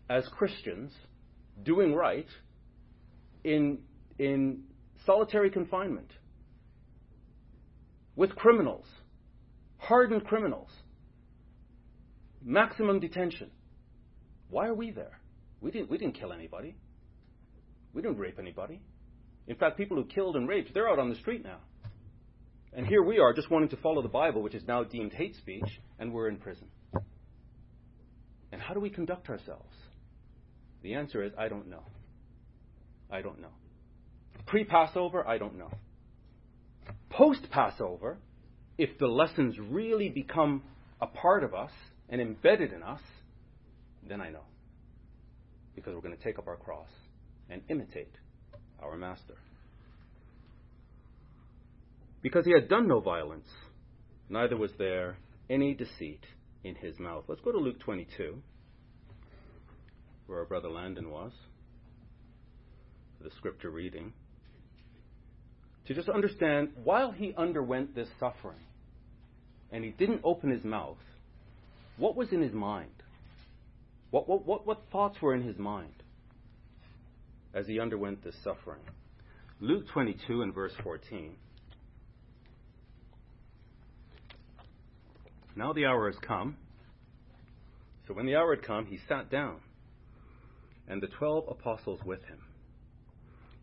[0.08, 0.92] as Christians
[1.60, 2.26] doing right
[3.42, 3.78] in,
[4.18, 4.64] in
[5.06, 6.10] solitary confinement
[8.14, 8.86] with criminals,
[9.78, 10.70] hardened criminals,
[12.44, 13.50] maximum detention?
[14.50, 15.18] Why are we there?
[15.60, 16.76] We didn't, we didn't kill anybody.
[17.94, 18.80] We didn't rape anybody.
[19.46, 21.58] In fact, people who killed and raped, they're out on the street now.
[22.72, 25.36] And here we are just wanting to follow the Bible, which is now deemed hate
[25.36, 25.66] speech,
[25.98, 26.68] and we're in prison.
[28.50, 29.74] And how do we conduct ourselves?
[30.82, 31.82] The answer is I don't know.
[33.10, 33.50] I don't know.
[34.46, 35.70] Pre Passover, I don't know.
[37.10, 38.16] Post Passover,
[38.78, 40.62] if the lessons really become
[41.00, 41.70] a part of us
[42.08, 43.00] and embedded in us,
[44.08, 44.44] then I know.
[45.74, 46.88] Because we're going to take up our cross
[47.52, 48.14] and imitate
[48.82, 49.34] our master.
[52.22, 53.46] Because he had done no violence,
[54.30, 55.18] neither was there
[55.50, 56.24] any deceit
[56.64, 57.24] in his mouth.
[57.28, 58.36] Let's go to Luke 22,
[60.26, 61.32] where our brother Landon was,
[63.18, 64.12] for the scripture reading,
[65.86, 68.60] to just understand while he underwent this suffering
[69.72, 70.98] and he didn't open his mouth,
[71.98, 72.90] what was in his mind?
[74.10, 76.01] What, what, what, what thoughts were in his mind?
[77.54, 78.80] as he underwent this suffering.
[79.60, 81.36] Luke 22 and verse 14.
[85.54, 86.56] Now the hour has come.
[88.08, 89.58] So when the hour had come, he sat down,
[90.88, 92.38] and the twelve apostles with him.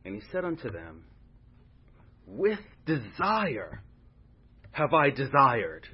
[0.05, 1.03] And he said unto them,
[2.25, 3.81] With desire
[4.71, 5.85] have I desired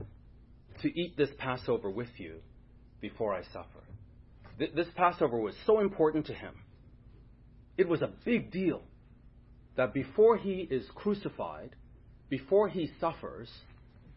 [0.81, 2.39] to eat this Passover with you
[3.01, 3.87] before I suffer.
[4.75, 6.55] this Passover was so important to him
[7.77, 8.83] it was a big deal
[9.75, 11.75] that before he is crucified,
[12.29, 13.49] before he suffers,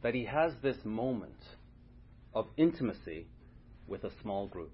[0.02, 1.40] that he has this moment
[2.34, 3.26] of intimacy
[3.88, 4.70] with a small group.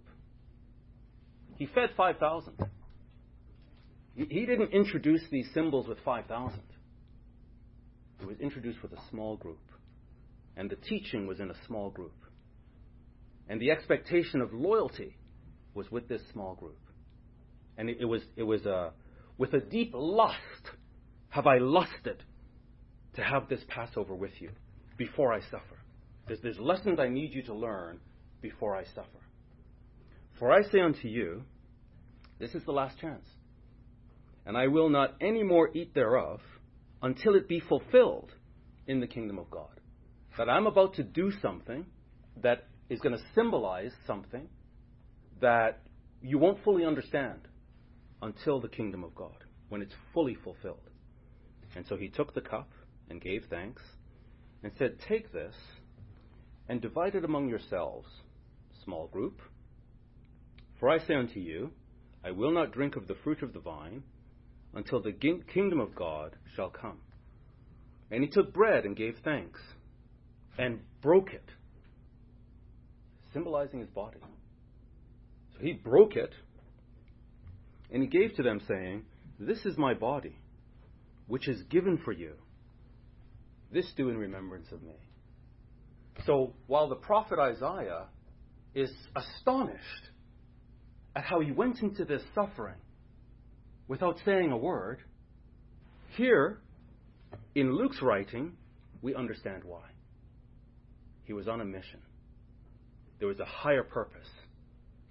[1.56, 2.62] He fed 5,000.
[4.16, 6.60] He didn't introduce these symbols with 5,000.
[8.20, 9.58] It was introduced with a small group.
[10.56, 12.12] And the teaching was in a small group.
[13.48, 15.16] And the expectation of loyalty
[15.74, 16.76] was with this small group.
[17.76, 18.90] And it, it was, it was a, uh,
[19.38, 20.64] with a deep lust
[21.28, 22.22] have I lusted
[23.16, 24.50] to have this Passover with you
[24.96, 25.78] before I suffer.
[26.26, 27.98] There's, there's lessons I need you to learn
[28.40, 29.08] before I suffer.
[30.38, 31.42] For I say unto you,
[32.38, 33.26] this is the last chance.
[34.46, 36.40] And I will not any more eat thereof
[37.02, 38.32] until it be fulfilled
[38.86, 39.80] in the kingdom of God.
[40.38, 41.86] That I'm about to do something
[42.42, 44.48] that is going to symbolize something
[45.40, 45.80] that
[46.22, 47.40] you won't fully understand
[48.24, 50.88] until the kingdom of God, when it's fully fulfilled.
[51.76, 52.70] And so he took the cup
[53.10, 53.82] and gave thanks
[54.62, 55.54] and said, Take this
[56.66, 58.08] and divide it among yourselves,
[58.82, 59.42] small group.
[60.80, 61.72] For I say unto you,
[62.24, 64.02] I will not drink of the fruit of the vine
[64.74, 66.98] until the kingdom of God shall come.
[68.10, 69.60] And he took bread and gave thanks
[70.56, 71.48] and broke it,
[73.34, 74.16] symbolizing his body.
[75.54, 76.32] So he broke it
[77.94, 79.04] and he gave to them, saying,
[79.38, 80.36] This is my body,
[81.28, 82.32] which is given for you.
[83.72, 84.96] This do in remembrance of me.
[86.26, 88.06] So while the prophet Isaiah
[88.74, 90.08] is astonished
[91.14, 92.74] at how he went into this suffering
[93.86, 94.98] without saying a word,
[96.16, 96.58] here
[97.54, 98.54] in Luke's writing,
[99.02, 99.84] we understand why.
[101.26, 102.00] He was on a mission.
[103.20, 104.26] There was a higher purpose,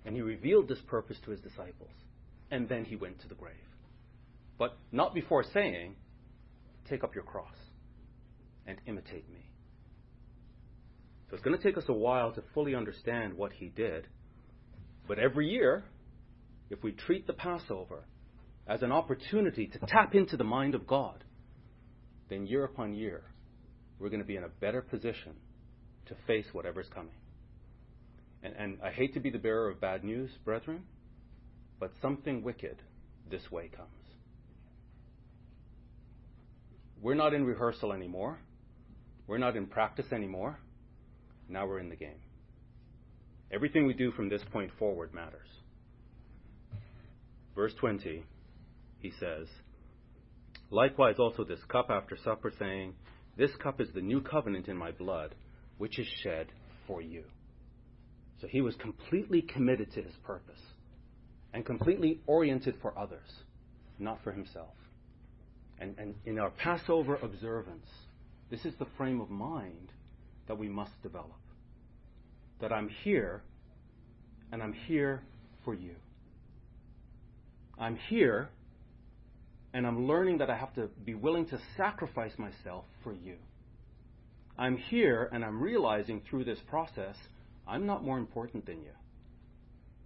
[0.06, 1.92] and he revealed this purpose to his disciples
[2.54, 3.56] and then he went to the grave.
[4.60, 5.96] But not before saying,
[6.88, 7.56] Take up your cross
[8.68, 9.50] and imitate me.
[11.30, 14.06] So it's going to take us a while to fully understand what he did.
[15.08, 15.86] But every year,
[16.70, 18.04] if we treat the Passover
[18.68, 21.24] as an opportunity to tap into the mind of God,
[22.30, 23.24] then year upon year,
[23.98, 25.34] we're going to be in a better position
[26.08, 27.16] to face whatever's coming.
[28.44, 30.84] And, and I hate to be the bearer of bad news, brethren,
[31.84, 32.82] but something wicked
[33.30, 33.90] this way comes.
[37.02, 38.40] We're not in rehearsal anymore.
[39.28, 40.58] We're not in practice anymore.
[41.50, 42.22] Now we're in the game.
[43.52, 45.50] Everything we do from this point forward matters.
[47.54, 48.24] Verse 20,
[49.00, 49.48] he says,
[50.72, 52.94] Likewise, also this cup after supper, saying,
[53.38, 55.36] This cup is the new covenant in my blood,
[55.80, 56.48] which is shed
[56.88, 57.26] for you.
[58.40, 60.60] So he was completely committed to his purpose
[61.54, 63.30] and completely oriented for others,
[64.00, 64.74] not for himself.
[65.80, 67.86] And, and in our Passover observance,
[68.50, 69.92] this is the frame of mind
[70.48, 71.40] that we must develop.
[72.60, 73.42] That I'm here,
[74.52, 75.22] and I'm here
[75.64, 75.96] for you.
[77.78, 78.50] I'm here,
[79.74, 83.36] and I'm learning that I have to be willing to sacrifice myself for you.
[84.58, 87.16] I'm here, and I'm realizing through this process,
[87.68, 88.92] I'm not more important than you.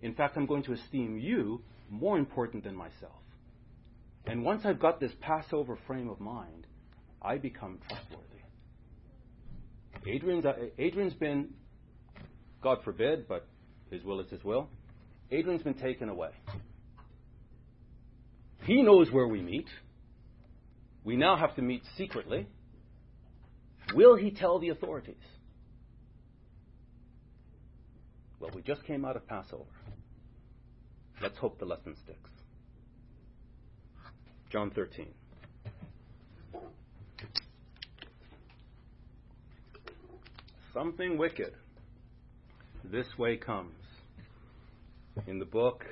[0.02, 3.14] In fact, I'm going to esteem you more important than myself.
[4.26, 6.68] And once I've got this Passover frame of mind,
[7.22, 8.24] I become trustworthy.
[10.06, 11.50] Adrian's, uh, Adrian's been,
[12.62, 13.48] God forbid, but
[13.90, 14.70] his will is his will.
[15.32, 16.30] Adrian's been taken away.
[18.64, 19.68] He knows where we meet.
[21.04, 22.48] We now have to meet secretly.
[23.94, 25.16] Will he tell the authorities?
[28.40, 29.64] Well, we just came out of Passover.
[31.22, 32.30] Let's hope the lesson sticks.
[34.52, 35.08] John 13.
[40.74, 41.54] Something wicked
[42.84, 43.74] this way comes.
[45.26, 45.84] In the book,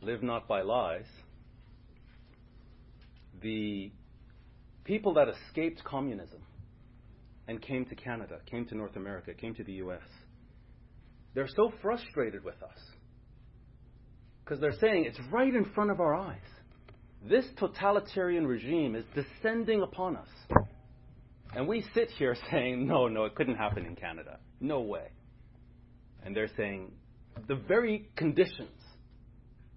[0.00, 1.04] Live Not by Lies,
[3.42, 3.92] the
[4.84, 6.40] people that escaped communism
[7.46, 10.00] and came to Canada, came to North America, came to the US,
[11.34, 12.78] they're so frustrated with us
[14.44, 16.36] because they're saying it's right in front of our eyes.
[17.26, 20.28] This totalitarian regime is descending upon us.
[21.56, 24.38] And we sit here saying, no, no, it couldn't happen in Canada.
[24.60, 25.08] No way.
[26.24, 26.92] And they're saying
[27.48, 28.68] the very conditions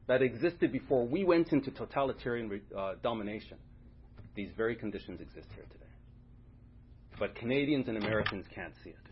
[0.08, 3.58] that existed before we went into totalitarian uh, domination,
[4.36, 5.84] these very conditions exist here today.
[7.20, 9.06] But Canadians and Americans can't see it.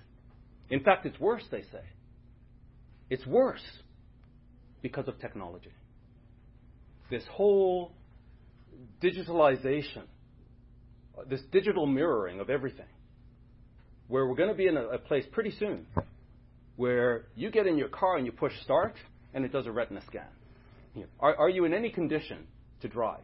[0.74, 1.84] In fact, it's worse, they say.
[3.10, 3.64] It's worse
[4.82, 5.72] because of technology.
[7.10, 7.92] This whole
[9.02, 10.04] digitalization,
[11.30, 12.86] this digital mirroring of everything,
[14.08, 15.86] where we're going to be in a, a place pretty soon
[16.76, 18.94] where you get in your car and you push start
[19.34, 20.26] and it does a retina scan.
[21.20, 22.46] are, are you in any condition
[22.82, 23.24] to drive?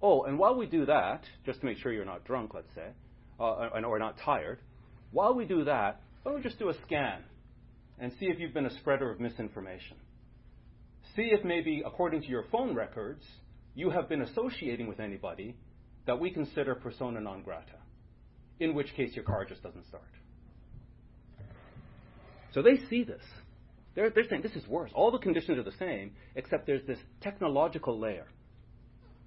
[0.00, 2.86] Oh, and while we do that, just to make sure you're not drunk, let's say,
[3.40, 4.60] uh, and, or not tired,
[5.10, 7.20] while we do that, why don't we just do a scan
[7.98, 9.96] and see if you've been a spreader of misinformation?
[11.18, 13.24] see if maybe according to your phone records,
[13.74, 15.56] you have been associating with anybody
[16.06, 17.76] that we consider persona non grata,
[18.60, 20.08] in which case your car just doesn't start.
[22.54, 23.20] So they see this.
[23.96, 24.90] They're, they're saying this is worse.
[24.94, 28.26] All the conditions are the same, except there's this technological layer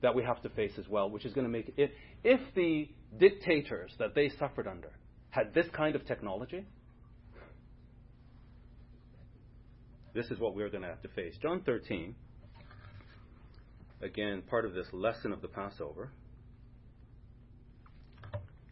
[0.01, 1.73] that we have to face as well, which is going to make it.
[1.77, 1.91] If,
[2.23, 2.87] if the
[3.19, 4.91] dictators that they suffered under
[5.29, 6.65] had this kind of technology,
[10.13, 11.35] This is what we're going to have to face.
[11.41, 12.15] John 13,
[14.01, 16.11] again, part of this lesson of the Passover.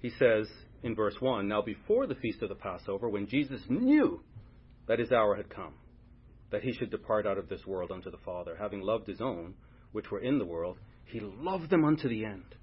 [0.02, 0.48] He says
[0.84, 4.22] in verse 1 Now, before the feast of the Passover, when Jesus knew
[4.88, 5.74] that his hour had come,
[6.52, 9.54] that he should depart out of this world unto the Father, having loved his own,
[9.92, 12.56] which were in the world, he loved them unto the end.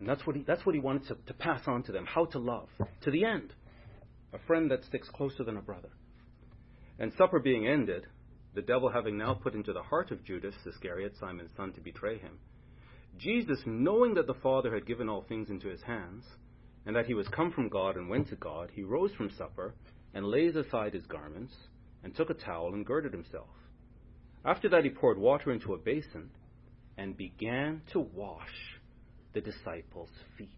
[0.00, 2.26] And that's what he, that's what he wanted to, to pass on to them how
[2.26, 2.68] to love
[3.02, 3.52] to the end.
[4.32, 5.88] A friend that sticks closer than a brother.
[6.98, 8.06] And supper being ended,
[8.54, 12.18] the devil having now put into the heart of Judas Iscariot, Simon's son, to betray
[12.18, 12.38] him,
[13.18, 16.24] Jesus, knowing that the Father had given all things into his hands,
[16.86, 19.74] and that he was come from God and went to God, he rose from supper,
[20.14, 21.54] and laid aside his garments,
[22.02, 23.48] and took a towel and girded himself.
[24.44, 26.30] After that, he poured water into a basin,
[26.96, 28.78] and began to wash
[29.34, 30.50] the disciples' feet,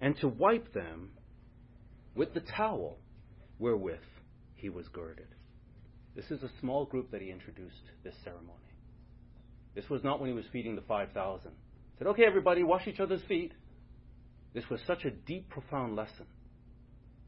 [0.00, 1.10] and to wipe them
[2.16, 2.98] with the towel
[3.58, 3.98] wherewith
[4.64, 5.26] he was girded.
[6.16, 8.48] This is a small group that he introduced this ceremony.
[9.74, 11.50] This was not when he was feeding the 5,000.
[11.50, 11.54] He
[11.98, 13.52] said, okay, everybody, wash each other's feet.
[14.54, 16.24] This was such a deep, profound lesson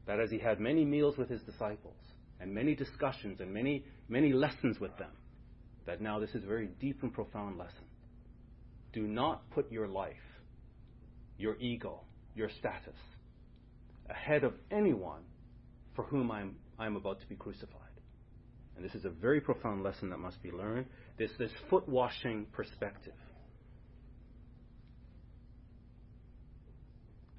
[0.07, 1.99] that as he had many meals with his disciples
[2.39, 5.11] and many discussions and many, many lessons with them,
[5.85, 7.85] that now this is a very deep and profound lesson.
[8.93, 10.15] Do not put your life,
[11.37, 11.99] your ego,
[12.35, 12.97] your status
[14.09, 15.21] ahead of anyone
[15.95, 17.81] for whom I'm I am about to be crucified.
[18.75, 20.85] And this is a very profound lesson that must be learned
[21.17, 23.15] this, this foot washing perspective.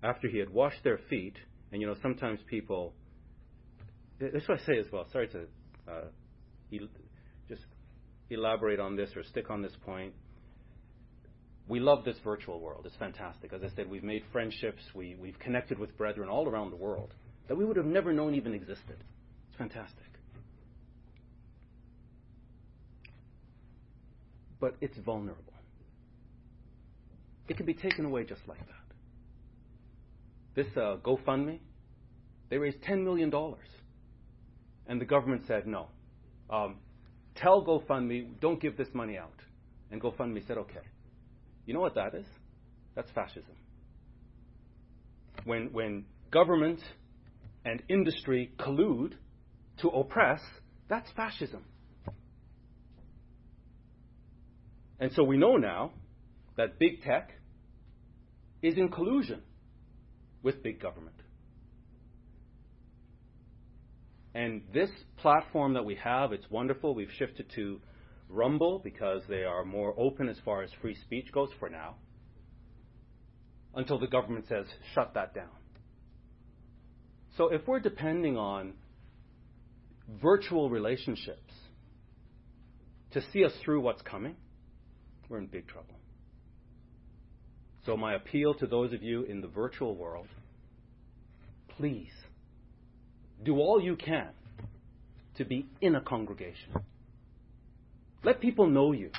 [0.03, 1.37] After he had washed their feet,
[1.73, 2.93] and you know, sometimes people,
[4.21, 5.39] that's what I say as well, sorry to
[5.89, 5.95] uh,
[6.73, 6.89] el-
[7.49, 7.63] just
[8.31, 10.15] elaborate on this or stick on this point.
[11.69, 12.87] We love this virtual world.
[12.87, 13.53] It's fantastic.
[13.53, 17.13] As I said, we've made friendships, we, we've connected with brethren all around the world
[17.49, 18.97] that we would have never known even existed
[19.59, 20.05] fantastic.
[24.61, 25.43] But it's vulnerable.
[27.49, 28.75] It can be taken away just like that.
[30.55, 31.59] This uh, GoFundMe,
[32.51, 33.33] they raised $10 million.
[34.89, 35.87] And the government said, no.
[36.51, 36.77] Um,
[37.37, 39.39] tell GoFundMe, don't give this money out.
[39.93, 40.81] And GoFundMe said, okay.
[41.67, 42.27] You know what that is?
[42.97, 43.55] That's fascism.
[45.45, 46.81] When, when government
[47.65, 49.13] and industry collude
[49.81, 50.41] to oppress,
[50.89, 51.65] that's fascism.
[55.01, 55.93] And so we know now
[56.57, 57.31] that big tech
[58.63, 59.43] is in collusion
[60.43, 61.15] with big government.
[64.35, 66.95] And this platform that we have, it's wonderful.
[66.95, 67.81] We've shifted to
[68.31, 71.95] Rumble because they are more open as far as free speech goes for now,
[73.75, 75.49] until the government says, shut that down.
[77.39, 78.75] So if we're depending on
[80.23, 81.53] virtual relationships
[83.13, 84.37] to see us through what's coming,
[85.29, 85.95] we're in big trouble.
[87.85, 90.27] So, my appeal to those of you in the virtual world
[91.79, 92.11] please
[93.45, 94.29] do all you can
[95.37, 96.73] to be in a congregation.
[98.25, 99.11] Let people know you.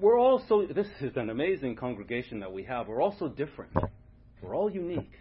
[0.00, 2.88] We're all so, this is an amazing congregation that we have.
[2.88, 3.72] We're all so different.
[4.42, 5.12] We're all unique.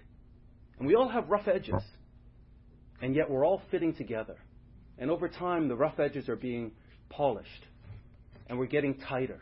[0.80, 1.84] And we all have rough edges
[3.02, 4.36] and yet we're all fitting together.
[4.98, 6.72] And over time, the rough edges are being
[7.10, 7.66] polished,
[8.48, 9.40] and we're getting tighter,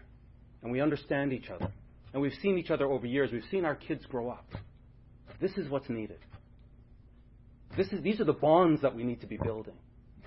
[0.62, 1.72] and we understand each other.
[2.14, 3.32] And we've seen each other over years.
[3.32, 4.48] We've seen our kids grow up.
[5.42, 6.20] This is what's needed.
[7.76, 9.76] This is, these are the bonds that we need to be building.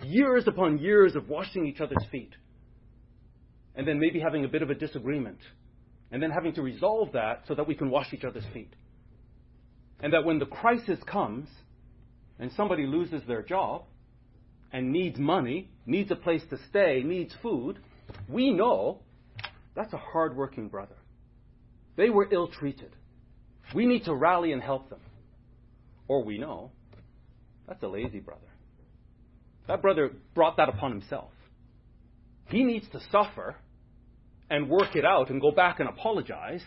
[0.02, 2.32] Years upon years of washing each other's feet.
[3.74, 5.38] And then maybe having a bit of a disagreement.
[6.12, 8.72] And then having to resolve that so that we can wash each other's feet.
[10.00, 11.48] And that when the crisis comes,
[12.41, 13.84] and somebody loses their job
[14.72, 17.78] and needs money, needs a place to stay, needs food,
[18.28, 19.03] we know
[19.76, 20.97] that's a hardworking brother.
[21.97, 22.97] They were ill treated.
[23.74, 25.01] We need to rally and help them.
[26.09, 26.72] Or we know
[27.68, 28.41] that's a lazy brother.
[29.68, 31.30] That brother brought that upon himself.
[32.47, 33.55] He needs to suffer
[34.49, 36.62] and work it out and go back and apologize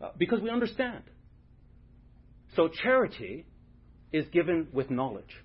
[0.00, 1.02] uh, because we understand.
[2.54, 3.46] So charity
[4.14, 5.42] is given with knowledge.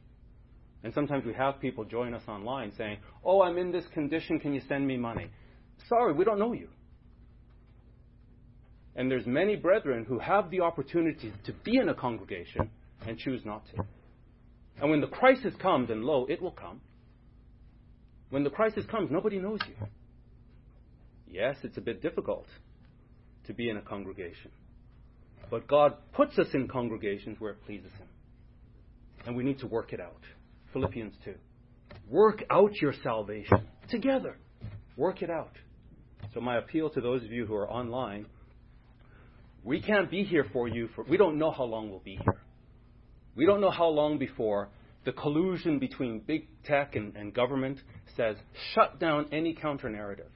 [0.84, 4.54] And sometimes we have people join us online saying, Oh, I'm in this condition, can
[4.54, 5.32] you send me money?
[5.90, 6.68] Sorry, we don't know you.
[8.96, 12.70] And there's many brethren who have the opportunity to be in a congregation
[13.08, 13.84] and choose not to.
[14.82, 16.80] And when the crisis comes, and lo, it will come,
[18.30, 19.88] when the crisis comes, nobody knows you.
[21.28, 22.46] Yes, it's a bit difficult
[23.48, 24.52] to be in a congregation.
[25.50, 28.09] But God puts us in congregations where it pleases Him
[29.26, 30.22] and we need to work it out.
[30.74, 31.34] Philippians 2.
[32.10, 34.38] Work out your salvation together.
[34.98, 35.56] Work it out.
[36.34, 38.26] So, my appeal to those of you who are online
[39.62, 42.42] we can't be here for you for, we don't know how long we'll be here.
[43.36, 44.70] We don't know how long before
[45.04, 47.78] the collusion between big tech and, and government
[48.16, 48.38] says
[48.74, 50.32] shut down any counter narrative.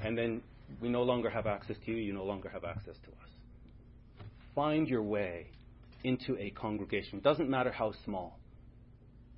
[0.00, 0.40] And then
[0.80, 4.24] we no longer have access to you, you no longer have access to us.
[4.54, 5.48] Find your way
[6.04, 7.18] into a congregation.
[7.20, 8.38] Doesn't matter how small.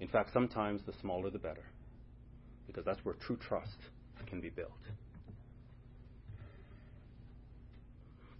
[0.01, 1.65] In fact, sometimes the smaller the better,
[2.67, 3.77] because that's where true trust
[4.27, 4.71] can be built.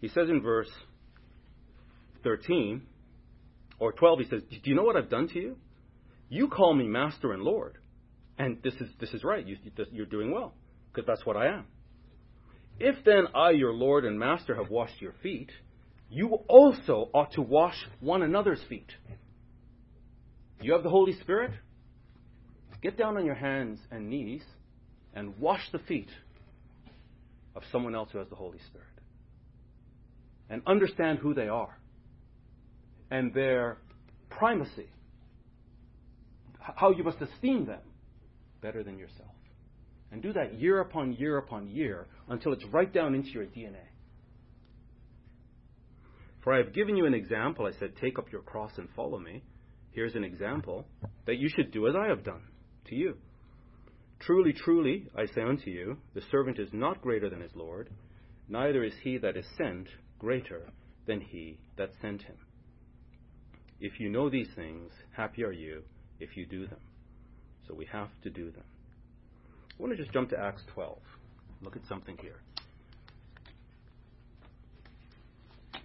[0.01, 0.69] He says in verse
[2.25, 2.83] 13
[3.79, 5.57] or 12, he says, Do you know what I've done to you?
[6.29, 7.79] You call me master and Lord.
[8.39, 9.47] And this is, this is right.
[9.47, 9.57] You,
[9.93, 10.53] you're doing well,
[10.93, 11.65] because that's what I am.
[12.79, 15.49] If then I, your Lord and Master, have washed your feet,
[16.11, 18.91] you also ought to wash one another's feet.
[20.61, 21.53] You have the Holy Spirit?
[22.83, 24.43] Get down on your hands and knees
[25.15, 26.11] and wash the feet
[27.55, 28.87] of someone else who has the Holy Spirit.
[30.49, 31.77] And understand who they are
[33.11, 33.79] and their
[34.31, 34.89] primacy,
[36.61, 37.81] how you must esteem them
[38.61, 39.31] better than yourself.
[40.13, 43.83] And do that year upon year upon year until it's right down into your DNA.
[46.47, 47.67] For I have given you an example.
[47.67, 49.43] I said, Take up your cross and follow me.
[49.91, 50.87] Here's an example
[51.25, 52.43] that you should do as I have done
[52.89, 53.17] to you.
[54.21, 57.91] Truly, truly, I say unto you, the servant is not greater than his Lord,
[58.49, 59.89] neither is he that is sent
[60.21, 60.71] greater
[61.05, 62.37] than he that sent him.
[63.81, 65.83] If you know these things, happy are you
[66.21, 66.79] if you do them.
[67.67, 68.65] So we have to do them.
[69.77, 70.97] I want to just jump to Acts 12.
[71.65, 72.41] Look at something here.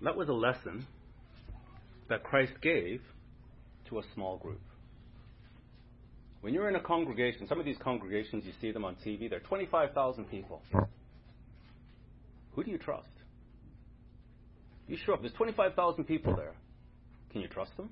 [0.04, 0.88] That was a lesson
[2.10, 3.02] that Christ gave
[3.90, 4.60] to a small group.
[6.42, 9.40] When you're in a congregation, some of these congregations, you see them on TV, they're
[9.42, 10.64] 25,000 people.
[12.54, 13.08] Who do you trust?
[14.88, 16.56] You show up, there's 25,000 people there.
[17.32, 17.92] Can you trust them?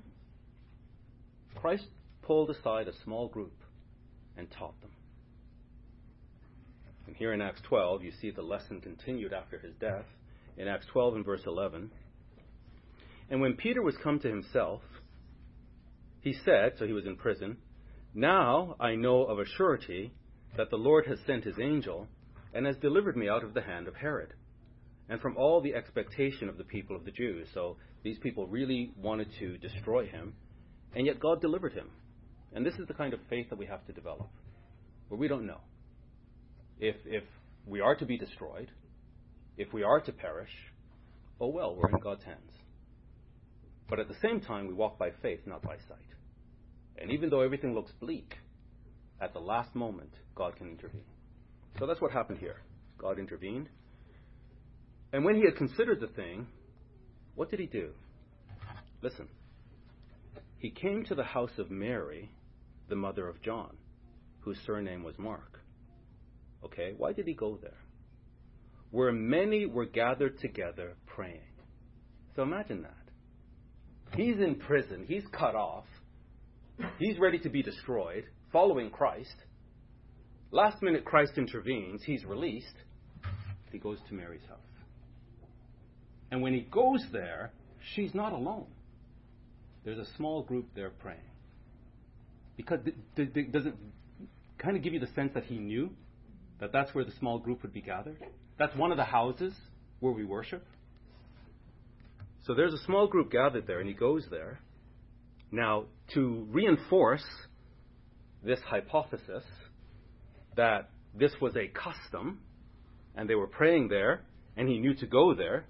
[1.54, 1.86] Christ
[2.22, 3.54] pulled aside a small group
[4.36, 4.90] and taught them.
[7.06, 10.04] And here in Acts 12, you see the lesson continued after his death.
[10.58, 11.90] In Acts 12 and verse 11,
[13.30, 14.82] and when Peter was come to himself,
[16.20, 17.58] he said, so he was in prison,
[18.12, 20.12] Now I know of a surety
[20.56, 22.08] that the Lord has sent his angel
[22.52, 24.34] and has delivered me out of the hand of Herod
[25.08, 27.46] and from all the expectation of the people of the Jews.
[27.54, 30.34] So these people really wanted to destroy him,
[30.94, 31.88] and yet God delivered him.
[32.52, 34.28] And this is the kind of faith that we have to develop,
[35.08, 35.60] where we don't know.
[36.80, 37.22] If, if
[37.66, 38.70] we are to be destroyed,
[39.56, 40.50] if we are to perish,
[41.40, 42.50] oh well, we're in God's hands.
[43.90, 45.98] But at the same time, we walk by faith, not by sight.
[46.96, 48.36] And even though everything looks bleak,
[49.20, 51.04] at the last moment, God can intervene.
[51.78, 52.62] So that's what happened here.
[52.98, 53.68] God intervened.
[55.12, 56.46] And when he had considered the thing,
[57.34, 57.90] what did he do?
[59.02, 59.26] Listen.
[60.58, 62.30] He came to the house of Mary,
[62.88, 63.76] the mother of John,
[64.40, 65.58] whose surname was Mark.
[66.64, 67.78] Okay, why did he go there?
[68.90, 71.40] Where many were gathered together praying.
[72.36, 72.94] So imagine that.
[74.16, 75.04] He's in prison.
[75.06, 75.84] He's cut off.
[76.98, 79.34] He's ready to be destroyed, following Christ.
[80.50, 82.02] Last minute, Christ intervenes.
[82.02, 82.74] He's released.
[83.70, 84.56] He goes to Mary's house.
[86.30, 87.52] And when he goes there,
[87.94, 88.66] she's not alone.
[89.84, 91.18] There's a small group there praying.
[92.56, 93.74] Because th- th- th- does it
[94.58, 95.90] kind of give you the sense that he knew
[96.58, 98.16] that that's where the small group would be gathered?
[98.58, 99.54] That's one of the houses
[100.00, 100.66] where we worship.
[102.46, 104.60] So there's a small group gathered there, and he goes there.
[105.50, 105.84] Now,
[106.14, 107.24] to reinforce
[108.42, 109.44] this hypothesis
[110.56, 112.40] that this was a custom,
[113.14, 114.22] and they were praying there,
[114.56, 115.66] and he knew to go there,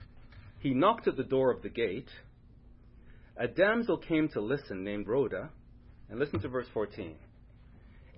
[0.61, 2.09] he knocked at the door of the gate.
[3.37, 5.51] A damsel came to listen, named Rhoda,
[6.09, 7.17] and listen to verse 14.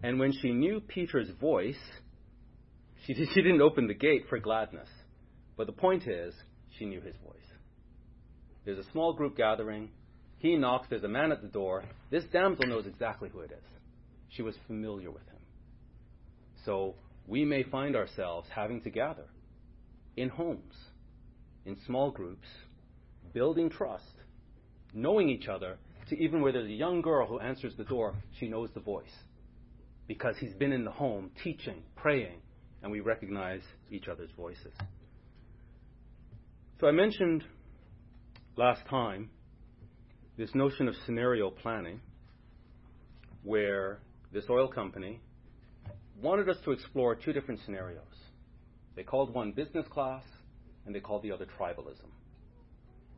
[0.03, 1.77] And when she knew Peter's voice,
[3.07, 4.89] she, she didn't open the gate for gladness.
[5.57, 6.35] But the point is,
[6.79, 7.39] she knew his voice.
[8.65, 9.91] There's a small group gathering.
[10.39, 10.87] He knocks.
[10.89, 11.85] There's a man at the door.
[12.11, 13.65] This damsel knows exactly who it is.
[14.31, 15.37] She was familiar with him.
[16.65, 16.95] So
[17.27, 19.27] we may find ourselves having to gather
[20.17, 20.75] in homes,
[21.65, 22.47] in small groups,
[23.33, 24.05] building trust,
[24.95, 28.49] knowing each other, to even where there's a young girl who answers the door, she
[28.49, 29.13] knows the voice
[30.07, 32.41] because he's been in the home teaching, praying,
[32.83, 34.75] and we recognize each other's voices.
[36.81, 37.45] So I mentioned
[38.57, 39.31] last time
[40.37, 42.01] this notion of scenario planning,
[43.43, 44.01] where
[44.33, 45.21] this oil company
[46.21, 47.99] wanted us to explore two different scenarios.
[48.95, 50.23] They called one business class,
[50.87, 52.09] and they called the other tribalism.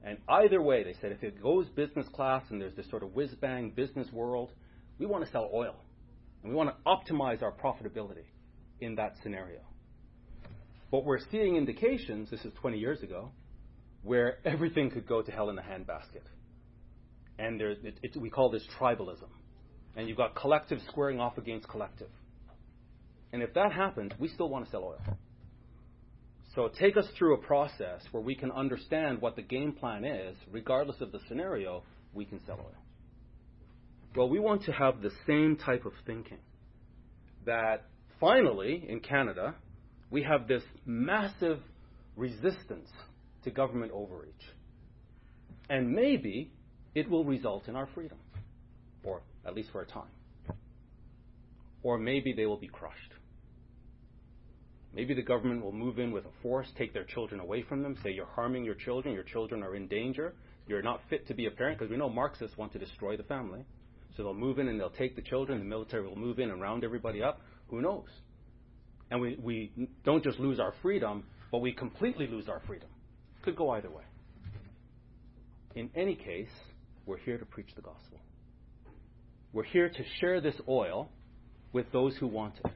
[0.03, 3.15] And either way, they said if it goes business class and there's this sort of
[3.15, 4.53] whiz bang business world,
[4.99, 5.75] we want to sell oil.
[6.43, 8.27] And we want to optimize our profitability
[8.81, 9.61] in that scenario.
[10.91, 13.31] What we're seeing indications, this is 20 years ago,
[14.05, 16.29] where everything could go to hell in a handbasket.
[17.39, 19.29] And there, it, it, we call this tribalism.
[19.97, 22.11] And you've got collective squaring off against collective.
[23.33, 25.01] And if that happens, we still want to sell oil.
[26.55, 30.37] So take us through a process where we can understand what the game plan is,
[30.53, 31.83] regardless of the scenario,
[32.13, 32.75] we can sell oil.
[34.15, 36.39] Well, we want to have the same type of thinking
[37.47, 37.87] that
[38.21, 39.57] finally in Canada,
[40.11, 41.59] we have this massive
[42.17, 42.89] resistance
[43.45, 44.35] to government overreach.
[45.71, 46.53] And maybe
[46.95, 48.19] it will result in our freedom,
[49.05, 50.09] or at least for a time.
[51.83, 52.97] Or maybe they will be crushed.
[54.95, 57.97] Maybe the government will move in with a force, take their children away from them,
[58.03, 60.35] say, You're harming your children, your children are in danger,
[60.67, 63.23] you're not fit to be a parent, because we know Marxists want to destroy the
[63.25, 63.65] family.
[64.17, 66.61] So they'll move in and they'll take the children, the military will move in and
[66.61, 67.41] round everybody up.
[67.69, 68.09] Who knows?
[69.11, 69.73] And we, we
[70.05, 72.89] don't just lose our freedom, but we completely lose our freedom.
[73.45, 74.05] Could go either way.
[75.75, 76.49] In any case,
[77.05, 78.19] we're here to preach the gospel.
[79.53, 81.11] We're here to share this oil
[81.71, 82.71] with those who want it,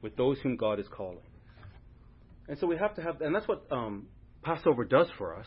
[0.00, 1.18] with those whom God is calling.
[2.48, 4.06] And so we have to have, and that's what um,
[4.42, 5.46] Passover does for us.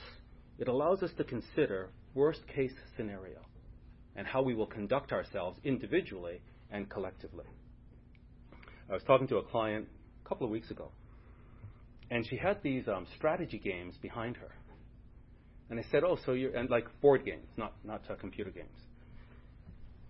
[0.59, 3.39] It allows us to consider worst case scenario
[4.15, 7.45] and how we will conduct ourselves individually and collectively.
[8.87, 9.87] I was talking to a client
[10.23, 10.91] a couple of weeks ago,
[12.11, 14.49] and she had these um, strategy games behind her.
[15.69, 18.75] And I said, "Oh, so you're and like board games, not not uh, computer games."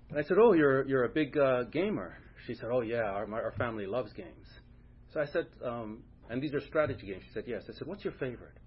[0.10, 2.16] And I said, "Oh, you're you're a big uh, gamer."
[2.48, 4.48] She said, "Oh yeah, our my, our family loves games."
[5.14, 8.06] So I said, um, "And these are strategy games." She said, "Yes." I said, "What's
[8.06, 8.58] your favorite?"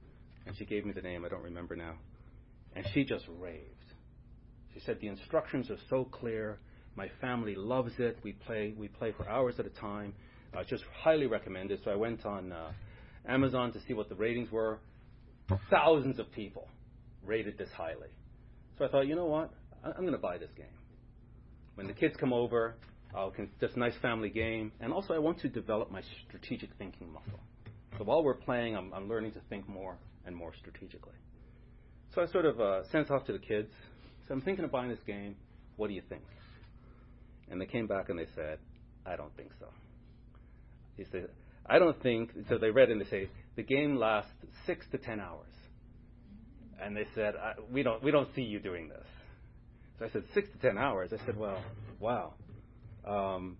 [0.46, 1.24] And she gave me the name.
[1.24, 1.94] I don't remember now.
[2.74, 3.92] And she just raved.
[4.74, 6.58] She said, "The instructions are so clear.
[6.94, 8.18] My family loves it.
[8.22, 10.12] We play we play for hours at a time.
[10.54, 12.52] Uh, just highly recommended." So I went on.
[12.52, 12.72] Uh,
[13.26, 14.78] Amazon to see what the ratings were.
[15.70, 16.68] Thousands of people
[17.24, 18.08] rated this highly.
[18.78, 19.52] So I thought, you know what?
[19.84, 20.66] I'm going to buy this game.
[21.74, 22.76] When the kids come over,
[23.14, 24.72] I'll just nice family game.
[24.80, 27.40] And also, I want to develop my strategic thinking muscle.
[27.98, 31.14] So while we're playing, I'm, I'm learning to think more and more strategically.
[32.14, 33.70] So I sort of uh, sent off to the kids.
[34.28, 35.36] So I'm thinking of buying this game.
[35.76, 36.22] What do you think?
[37.50, 38.58] And they came back and they said,
[39.04, 39.66] I don't think so.
[40.96, 41.28] He said,
[41.66, 44.30] I don't think, so they read and they say, the game lasts
[44.66, 45.48] six to ten hours.
[46.82, 47.34] And they said,
[47.70, 49.06] we, don't, we don't see you doing this.
[49.98, 51.10] So I said, six to ten hours.
[51.12, 51.62] I said, well,
[52.00, 52.34] wow.
[53.06, 53.56] Um,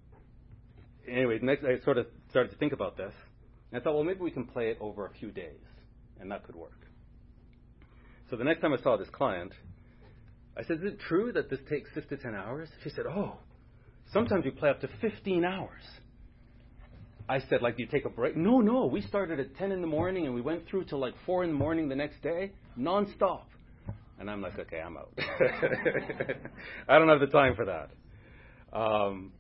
[1.09, 3.13] anyway, next I sort of started to think about this.
[3.71, 5.61] And I thought, well, maybe we can play it over a few days,
[6.21, 6.77] and that could work.
[8.31, 9.53] So the next time I saw this client,
[10.57, 12.69] I said, Is it true that this takes six to ten hours?
[12.85, 13.37] She said, Oh,
[14.13, 15.69] sometimes you play up to 15 hours.
[17.33, 18.37] I said, like, do you take a break?
[18.37, 18.85] No, no.
[18.85, 21.51] We started at 10 in the morning and we went through till like 4 in
[21.51, 23.45] the morning the next day, nonstop.
[24.21, 25.15] And I'm like, okay, I'm out.
[26.87, 27.89] I don't have the time for that.
[28.79, 29.33] Um,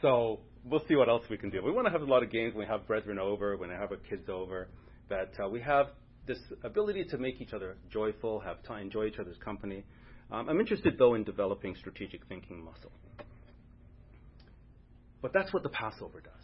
[0.00, 1.60] so we'll see what else we can do.
[1.64, 3.74] We want to have a lot of games when we have brethren over, when I
[3.74, 4.68] have our kids over,
[5.08, 5.86] that uh, we have
[6.26, 9.82] this ability to make each other joyful, have time, enjoy each other's company.
[10.30, 12.92] Um, I'm interested, though, in developing strategic thinking muscle.
[15.20, 16.41] But that's what the Passover does.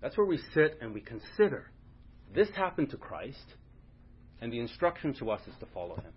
[0.00, 1.70] That's where we sit and we consider
[2.34, 3.54] this happened to Christ,
[4.42, 6.12] and the instruction to us is to follow him.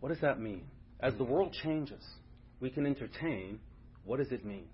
[0.00, 0.62] What does that mean?
[1.00, 2.02] As the world changes,
[2.60, 3.60] we can entertain
[4.04, 4.68] what does it mean?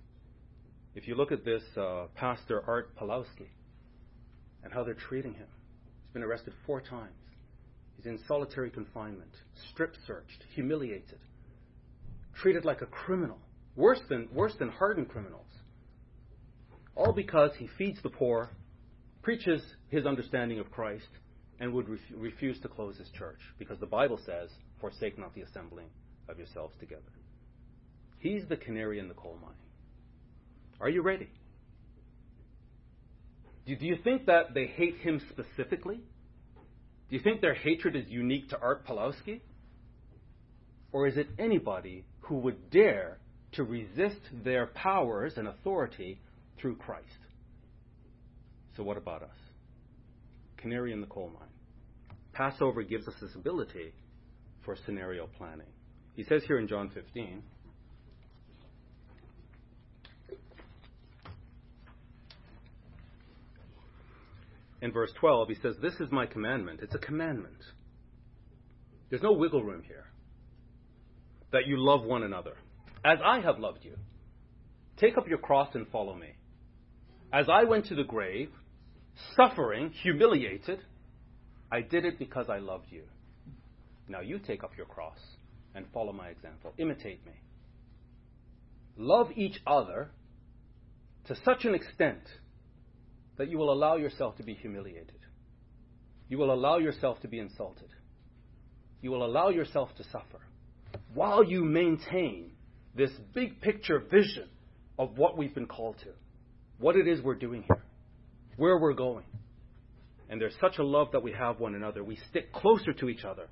[0.95, 3.49] If you look at this uh, pastor, Art Pawlowski,
[4.63, 5.49] and how they're treating him,
[6.05, 7.17] he's been arrested four times.
[7.97, 9.31] He's in solitary confinement,
[9.73, 11.19] strip searched, humiliated,
[12.35, 13.39] treated like a criminal,
[13.75, 15.47] worse than, worse than hardened criminals
[16.95, 18.51] all because he feeds the poor,
[19.23, 21.07] preaches his understanding of Christ,
[21.59, 25.43] and would ref- refuse to close his church because the Bible says, Forsake not the
[25.43, 25.87] assembling
[26.29, 27.03] of yourselves together.
[28.19, 29.55] He's the canary in the coal mine.
[30.81, 31.29] Are you ready?
[33.67, 35.97] Do, do you think that they hate him specifically?
[37.09, 39.41] Do you think their hatred is unique to Art Pawlowski?
[40.93, 43.19] Or is it anybody who would dare
[43.53, 46.21] to resist their powers and authority
[46.63, 47.05] through Christ.
[48.77, 49.29] So, what about us?
[50.57, 51.49] Canary in the coal mine.
[52.33, 53.93] Passover gives us this ability
[54.65, 55.67] for scenario planning.
[56.15, 57.43] He says here in John 15,
[64.81, 66.81] in verse 12, he says, This is my commandment.
[66.83, 67.59] It's a commandment.
[69.11, 70.05] There's no wiggle room here.
[71.53, 72.55] That you love one another
[73.05, 73.97] as I have loved you.
[74.97, 76.29] Take up your cross and follow me.
[77.33, 78.51] As I went to the grave,
[79.37, 80.81] suffering, humiliated,
[81.73, 83.05] I did it because I loved you.
[84.07, 85.17] Now you take up your cross
[85.75, 86.75] and follow my example.
[86.77, 87.33] Imitate me.
[88.99, 90.11] Love each other
[91.29, 92.21] to such an extent
[93.39, 95.19] that you will allow yourself to be humiliated.
[96.29, 97.89] You will allow yourself to be insulted.
[99.01, 100.41] You will allow yourself to suffer
[101.15, 102.53] while you maintain
[102.95, 104.51] this big picture vision
[104.99, 106.11] of what we've been called to
[106.83, 107.81] what it is we're doing here,
[108.57, 109.25] where we're going.
[110.29, 112.03] And there's such a love that we have one another.
[112.03, 113.49] We stick closer to each other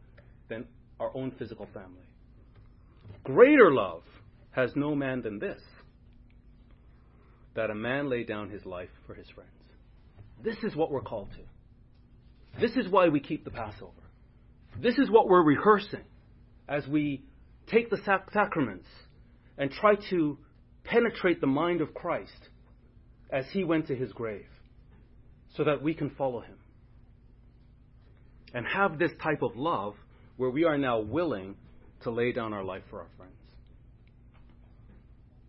[0.48, 0.66] than
[0.98, 2.02] our own physical family.
[3.22, 4.02] Greater love
[4.50, 5.60] has no man than this
[7.54, 9.48] that a man lay down his life for his friends.
[10.42, 12.60] This is what we're called to.
[12.60, 13.92] This is why we keep the Passover.
[14.80, 16.04] This is what we're rehearsing
[16.68, 17.24] as we
[17.68, 18.86] take the sac- sacraments
[19.58, 20.38] and try to
[20.84, 22.48] penetrate the mind of Christ
[23.32, 24.46] as he went to his grave
[25.56, 26.58] so that we can follow him
[28.54, 29.94] and have this type of love
[30.36, 31.54] where we are now willing
[32.02, 33.32] to lay down our life for our friends.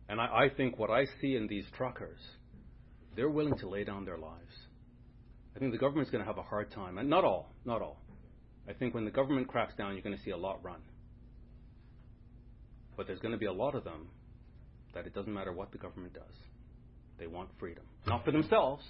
[0.10, 2.20] And I, I, think what I see in these truckers,
[3.16, 4.52] they're willing to lay down their lives.
[5.56, 8.02] I think the government's going to have a hard time, and not all, not all.
[8.68, 10.82] I think when the government cracks down, you're going to see a lot run.
[12.98, 14.10] But there's going to be a lot of them
[14.94, 16.36] that it doesn't matter what the government does.
[17.22, 17.84] They want freedom.
[18.08, 18.84] Not for themselves,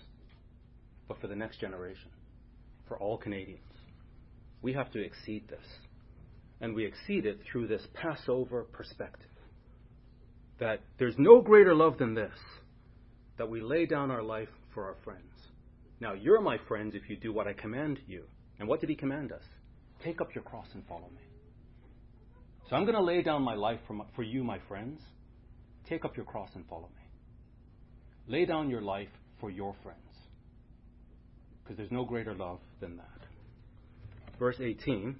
[1.09, 2.07] but for the next generation,
[2.87, 3.59] for all Canadians.
[4.61, 5.65] We have to exceed this.
[6.61, 9.27] And we exceed it through this Passover perspective
[10.59, 12.31] that there's no greater love than this,
[13.37, 15.27] that we lay down our life for our friends.
[15.99, 18.23] Now, you're my friends if you do what I command you.
[18.59, 19.41] And what did he command us?
[20.05, 21.21] Take up your cross and follow me.
[22.69, 25.01] So I'm going to lay down my life for, my, for you, my friends.
[25.89, 27.00] Take up your cross and follow me.
[28.27, 29.09] Lay down your life
[29.39, 29.97] for your friends.
[31.63, 33.05] Because there's no greater love than that.
[34.39, 35.15] Verse 18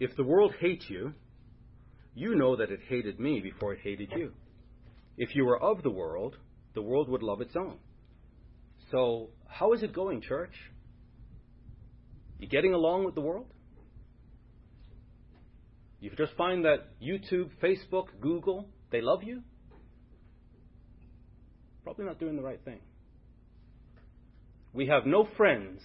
[0.00, 1.12] If the world hates you,
[2.14, 4.32] you know that it hated me before it hated you.
[5.16, 6.36] If you were of the world,
[6.74, 7.78] the world would love its own.
[8.90, 10.52] So, how is it going, church?
[12.38, 13.46] You getting along with the world?
[16.00, 19.42] You just find that YouTube, Facebook, Google, they love you?
[21.84, 22.80] probably not doing the right thing.
[24.72, 25.80] We have no friends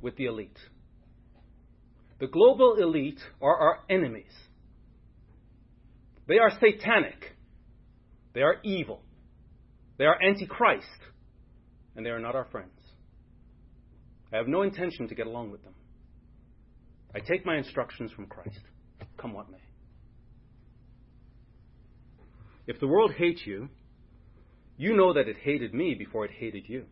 [0.00, 0.58] with the elite.
[2.20, 4.32] The global elite are our enemies.
[6.28, 7.36] They are satanic.
[8.34, 9.00] They are evil.
[9.98, 10.86] They are antichrist.
[11.96, 12.72] And they are not our friends.
[14.32, 15.74] I have no intention to get along with them.
[17.14, 18.58] I take my instructions from Christ,
[19.16, 19.56] come what may.
[22.66, 23.68] If the world hates you,
[24.78, 26.84] you know that it hated me before it hated you.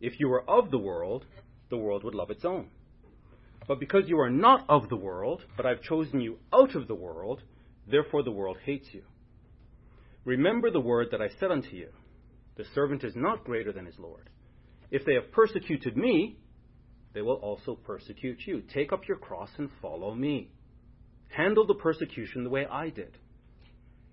[0.00, 1.24] If you were of the world,
[1.70, 2.68] the world would love its own.
[3.68, 6.94] But because you are not of the world, but I've chosen you out of the
[6.94, 7.42] world,
[7.90, 9.02] therefore the world hates you.
[10.24, 11.88] Remember the word that I said unto you
[12.56, 14.30] The servant is not greater than his Lord.
[14.90, 16.38] If they have persecuted me,
[17.14, 18.62] they will also persecute you.
[18.74, 20.50] Take up your cross and follow me.
[21.28, 23.18] Handle the persecution the way I did.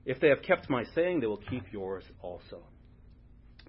[0.05, 2.63] If they have kept my saying, they will keep yours also.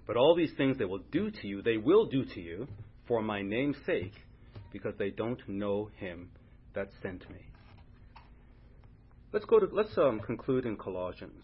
[0.05, 2.67] But all these things they will do to you, they will do to you
[3.07, 4.13] for my name's sake,
[4.71, 6.29] because they don't know him
[6.73, 7.39] that sent me.
[9.31, 11.41] Let's go to let's um, conclude in Colossians.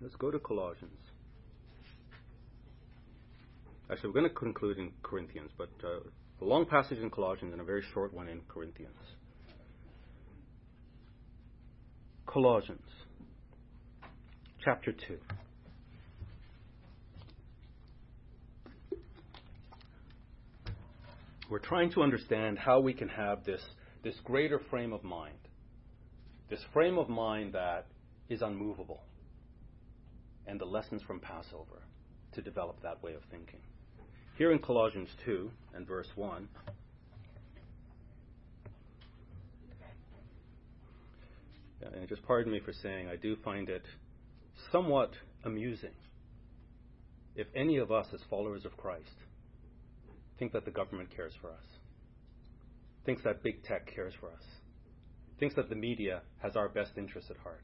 [0.00, 0.94] Let's go to Colossians.
[3.90, 6.00] Actually, we're going to conclude in Corinthians, but uh,
[6.40, 8.94] a long passage in Colossians and a very short one in Corinthians.
[12.26, 12.82] Colossians,
[14.62, 14.98] chapter 2.
[21.48, 23.60] we're trying to understand how we can have this,
[24.04, 25.38] this greater frame of mind,
[26.50, 27.86] this frame of mind that
[28.28, 29.02] is unmovable,
[30.46, 31.82] and the lessons from Passover
[32.32, 33.60] to develop that way of thinking.
[34.36, 36.48] Here in Colossians 2 and verse 1,
[41.94, 43.82] and just pardon me for saying, I do find it
[44.70, 45.10] somewhat
[45.44, 45.92] amusing
[47.36, 49.06] if any of us, as followers of Christ,
[50.38, 51.66] Think that the government cares for us.
[53.04, 54.42] Thinks that big tech cares for us.
[55.40, 57.62] Thinks that the media has our best interests at heart.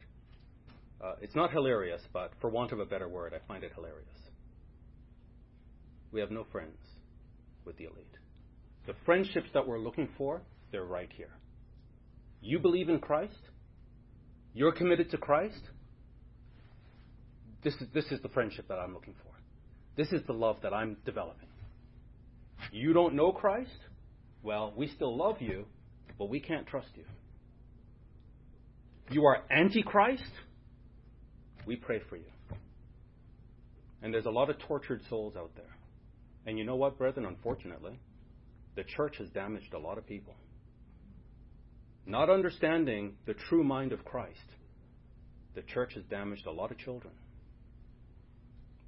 [1.03, 4.09] Uh, it's not hilarious, but for want of a better word, I find it hilarious.
[6.13, 6.79] We have no friends
[7.65, 8.17] with the elite.
[8.87, 11.35] The friendships that we're looking for, they're right here.
[12.41, 13.39] You believe in Christ?
[14.53, 15.61] You're committed to Christ?
[17.63, 19.33] This is, this is the friendship that I'm looking for.
[19.97, 21.49] This is the love that I'm developing.
[22.73, 23.71] You don't know Christ?
[24.43, 25.67] Well, we still love you,
[26.19, 27.05] but we can't trust you.
[29.11, 30.23] You are antichrist?
[31.67, 32.25] We pray for you.
[34.03, 35.77] And there's a lot of tortured souls out there.
[36.47, 37.25] And you know what, brethren?
[37.25, 37.99] Unfortunately,
[38.77, 40.35] the church has damaged a lot of people.
[42.07, 44.45] Not understanding the true mind of Christ,
[45.55, 47.15] the church has damaged a lot of children.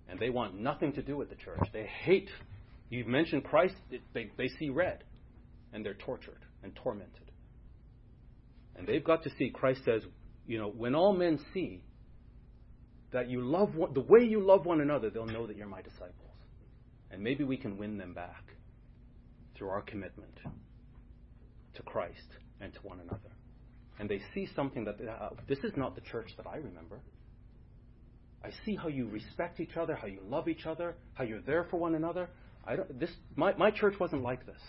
[0.08, 1.62] And they want nothing to do with the church.
[1.72, 2.28] They hate
[2.88, 3.74] you mention Christ,
[4.14, 5.02] they, they see red,
[5.72, 7.30] and they're tortured and tormented.
[8.76, 10.02] And they've got to see, Christ says,
[10.46, 11.82] you know, when all men see
[13.12, 15.82] that you love one, the way you love one another, they'll know that you're my
[15.82, 16.12] disciples.
[17.10, 18.44] And maybe we can win them back
[19.56, 20.38] through our commitment
[21.74, 22.28] to Christ
[22.60, 23.30] and to one another.
[23.98, 27.00] And they see something that uh, this is not the church that I remember.
[28.44, 31.64] I see how you respect each other, how you love each other, how you're there
[31.70, 32.28] for one another.
[32.66, 34.60] I don't, this, my, my church wasn't like this.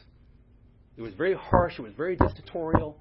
[0.98, 1.74] It was very harsh.
[1.78, 2.98] It was very dictatorial.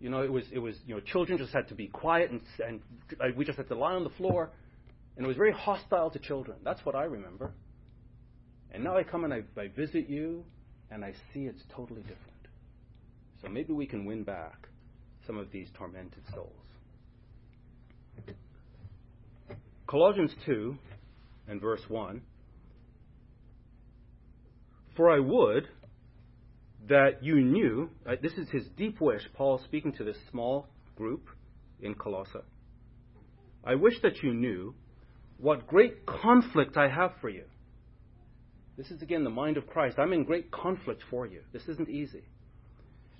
[0.00, 2.40] You know, it was, it was, you know, children just had to be quiet and,
[2.66, 2.80] and
[3.20, 4.50] uh, we just had to lie on the floor.
[5.16, 6.58] And it was very hostile to children.
[6.64, 7.52] That's what I remember.
[8.72, 10.44] And now I come and I, I visit you
[10.90, 12.20] and I see it's totally different.
[13.42, 14.68] So maybe we can win back
[15.26, 16.50] some of these tormented souls.
[19.86, 20.76] Colossians 2
[21.48, 22.20] and verse 1.
[24.96, 25.68] For I would
[26.88, 31.22] that you knew, uh, this is his deep wish, Paul speaking to this small group
[31.80, 32.38] in Colossae.
[33.64, 34.74] I wish that you knew
[35.38, 37.44] what great conflict I have for you.
[38.76, 39.98] This is again the mind of Christ.
[39.98, 41.40] I'm in great conflict for you.
[41.52, 42.22] This isn't easy.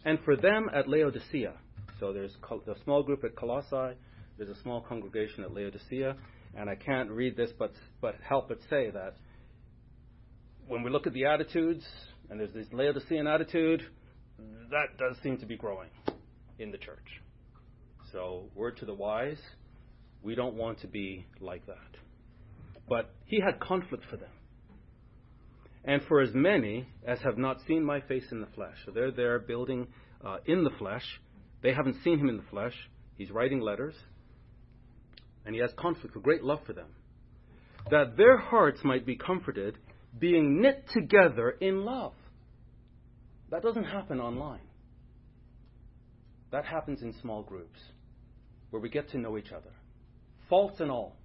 [0.05, 1.55] And for them at Laodicea,
[1.99, 2.37] so there's
[2.69, 3.97] a small group at Colossae,
[4.37, 6.15] there's a small congregation at Laodicea,
[6.57, 7.73] and I can't read this but,
[8.03, 9.15] but help but say that
[10.69, 11.85] when we look at the attitudes,
[12.31, 13.83] and there's this Laodicean attitude,
[14.71, 15.91] that does seem to be growing
[16.59, 17.21] in the church.
[18.13, 19.39] So, word to the wise,
[20.23, 21.79] we don't want to be like that.
[22.89, 24.31] But he had conflict for them.
[25.85, 29.11] And for as many as have not seen my face in the flesh, so they're
[29.11, 29.87] there building
[30.25, 31.05] uh, in the flesh,
[31.63, 32.75] they haven't seen him in the flesh,
[33.17, 33.95] he's writing letters,
[35.45, 36.87] and he has conflict, a great love for them,
[37.91, 39.77] that their hearts might be comforted
[40.19, 42.15] being knit together in love.
[43.51, 44.67] That doesn't happen online.
[46.53, 47.79] That happens in small groups
[48.71, 49.71] where we get to know each other,
[50.49, 51.17] faults and all.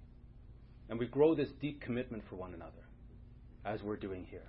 [0.88, 2.72] And we grow this deep commitment for one another
[3.64, 4.48] as we're doing here.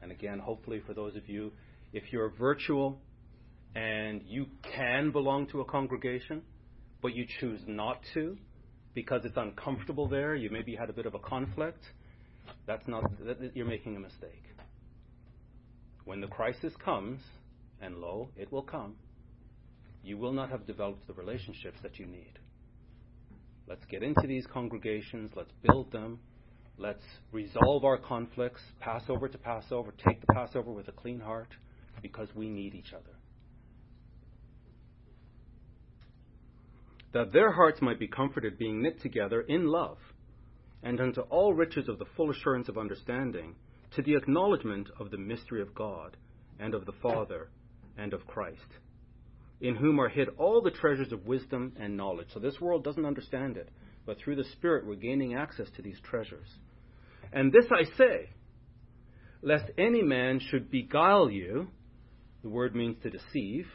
[0.00, 1.52] And again, hopefully, for those of you,
[1.92, 2.98] if you're virtual
[3.74, 6.42] and you can belong to a congregation,
[7.02, 8.38] but you choose not to
[8.94, 11.82] because it's uncomfortable there, you maybe had a bit of a conflict
[12.66, 14.42] that's not, that, you're making a mistake.
[16.04, 17.20] When the crisis comes,
[17.80, 18.96] and lo, it will come,
[20.04, 22.32] you will not have developed the relationships that you need.
[23.68, 26.18] Let's get into these congregations, let's build them,
[26.76, 31.48] let's resolve our conflicts, Passover to Passover, take the Passover with a clean heart,
[32.02, 33.04] because we need each other.
[37.12, 39.98] That their hearts might be comforted, being knit together in love
[40.82, 43.54] and unto all riches of the full assurance of understanding,
[43.94, 46.16] to the acknowledgement of the mystery of God,
[46.58, 47.50] and of the Father,
[47.96, 48.58] and of Christ,
[49.60, 52.28] in whom are hid all the treasures of wisdom and knowledge.
[52.32, 53.68] So this world doesn't understand it,
[54.06, 56.48] but through the Spirit we're gaining access to these treasures.
[57.32, 58.30] And this I say,
[59.42, 61.68] lest any man should beguile you,
[62.42, 63.66] the word means to deceive,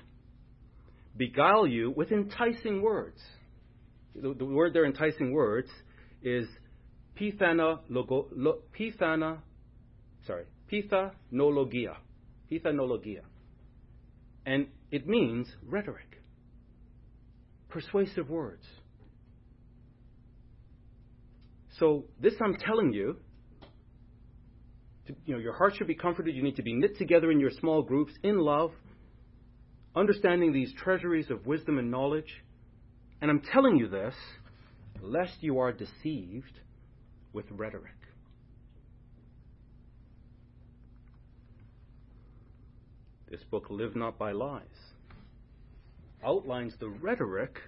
[1.15, 3.19] beguile you with enticing words.
[4.15, 5.69] The, the word there, enticing words,
[6.21, 6.47] is
[7.19, 9.39] pithanologo, lo, pithana,
[10.25, 11.95] sorry, pithanologia,
[12.51, 13.21] pithanologia,
[14.45, 16.21] and it means rhetoric,
[17.69, 18.63] persuasive words.
[21.79, 23.17] So this I'm telling you.
[25.07, 26.35] To, you know, your heart should be comforted.
[26.35, 28.71] You need to be knit together in your small groups in love,
[29.95, 32.27] understanding these treasuries of wisdom and knowledge.
[33.21, 34.13] And I'm telling you this
[35.01, 36.51] lest you are deceived
[37.37, 37.93] with rhetoric.
[43.29, 44.79] This book, Live Not by Lies,
[46.25, 47.59] outlines the rhetoric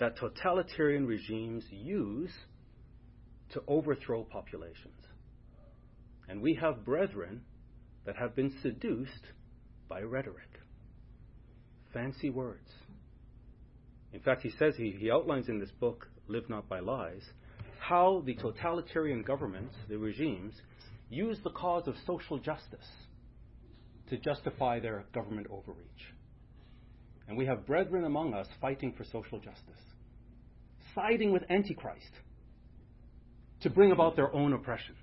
[0.00, 2.32] that totalitarian regimes use
[3.50, 5.00] to overthrow populations.
[6.28, 7.42] And we have brethren
[8.04, 9.22] that have been seduced
[9.88, 10.50] by rhetoric,
[11.92, 12.70] fancy words.
[14.12, 17.22] In fact, he says, he, he outlines in this book, Live Not by Lies,
[17.82, 20.54] how the totalitarian governments, the regimes,
[21.10, 22.86] use the cause of social justice
[24.08, 26.06] to justify their government overreach.
[27.26, 29.82] And we have brethren among us fighting for social justice,
[30.94, 32.06] siding with Antichrist
[33.62, 34.94] to bring about their own oppression.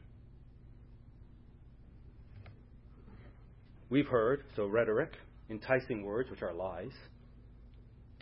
[3.90, 5.12] We've heard, so rhetoric,
[5.50, 6.92] enticing words, which are lies.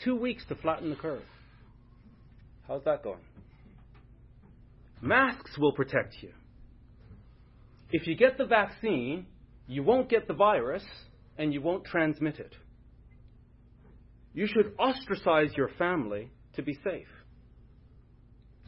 [0.03, 1.24] Two weeks to flatten the curve.
[2.68, 3.20] How's that going?
[5.02, 6.32] Masks will protect you.
[7.91, 9.28] If you get the vaccine,
[9.68, 10.84] you won't get the virus
[11.38, 12.54] and you won't transmit it.
[14.34, 17.08] You should ostracize your family to be safe.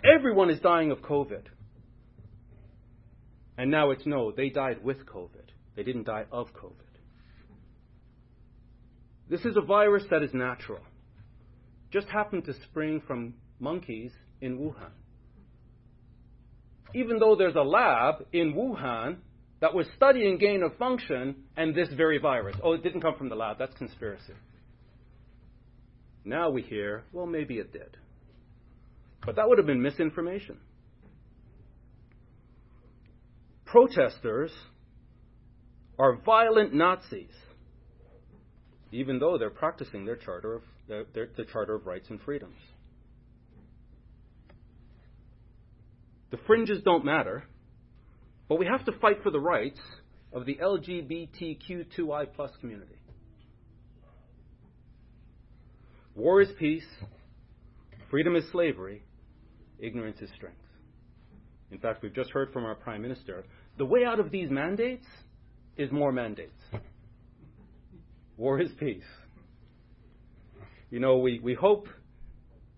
[0.04, 1.44] Everyone is dying of COVID.
[3.58, 5.50] And now it's no, they died with COVID.
[5.76, 6.76] They didn't die of COVID.
[9.30, 10.80] This is a virus that is natural.
[11.92, 14.12] Just happened to spring from monkeys
[14.42, 14.92] in Wuhan
[16.94, 19.18] even though there's a lab in Wuhan
[19.62, 22.56] that was studying gain of function and this very virus.
[22.64, 23.58] Oh, it didn't come from the lab.
[23.60, 24.34] That's conspiracy.
[26.24, 27.98] Now we hear, well, maybe it did.
[29.26, 30.58] But that would have been misinformation.
[33.66, 34.52] Protesters
[36.00, 37.30] are violent Nazis,
[38.92, 42.56] even though they're practicing their charter of, their, their, charter of rights and freedoms.
[46.32, 47.44] The fringes don't matter,
[48.48, 49.80] but we have to fight for the rights
[50.32, 52.96] of the LGBTQ2I plus community.
[56.16, 56.86] War is peace,
[58.12, 59.04] freedom is slavery,
[59.80, 60.58] ignorance is strength.
[61.72, 63.46] In fact, we've just heard from our Prime Minister
[63.78, 65.06] the way out of these mandates
[65.78, 66.60] is more mandates.
[68.38, 69.02] War is peace.
[70.92, 71.88] You know, we, we hope,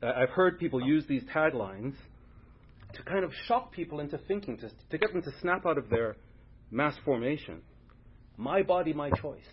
[0.03, 1.95] I've heard people use these taglines
[2.95, 5.89] to kind of shock people into thinking, to, to get them to snap out of
[5.89, 6.17] their
[6.69, 7.61] mass formation.
[8.37, 9.47] My body, my choice.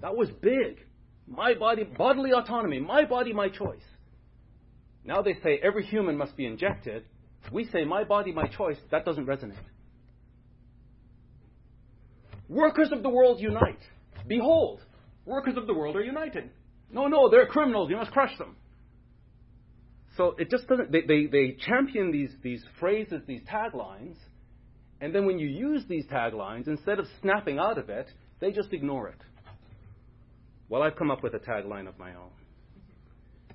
[0.00, 0.78] That was big.
[1.26, 2.80] My body, bodily autonomy.
[2.80, 3.82] My body, my choice.
[5.04, 7.04] Now they say every human must be injected.
[7.52, 8.78] We say my body, my choice.
[8.90, 9.56] That doesn't resonate.
[12.48, 13.78] Workers of the world unite.
[14.26, 14.80] Behold,
[15.24, 16.50] workers of the world are united.
[16.90, 17.88] No, no, they're criminals.
[17.90, 18.56] You must crush them.
[20.16, 24.14] So it just doesn't, they, they, they champion these, these phrases, these taglines,
[25.00, 28.06] and then when you use these taglines, instead of snapping out of it,
[28.40, 29.20] they just ignore it.
[30.68, 32.30] Well, I've come up with a tagline of my own.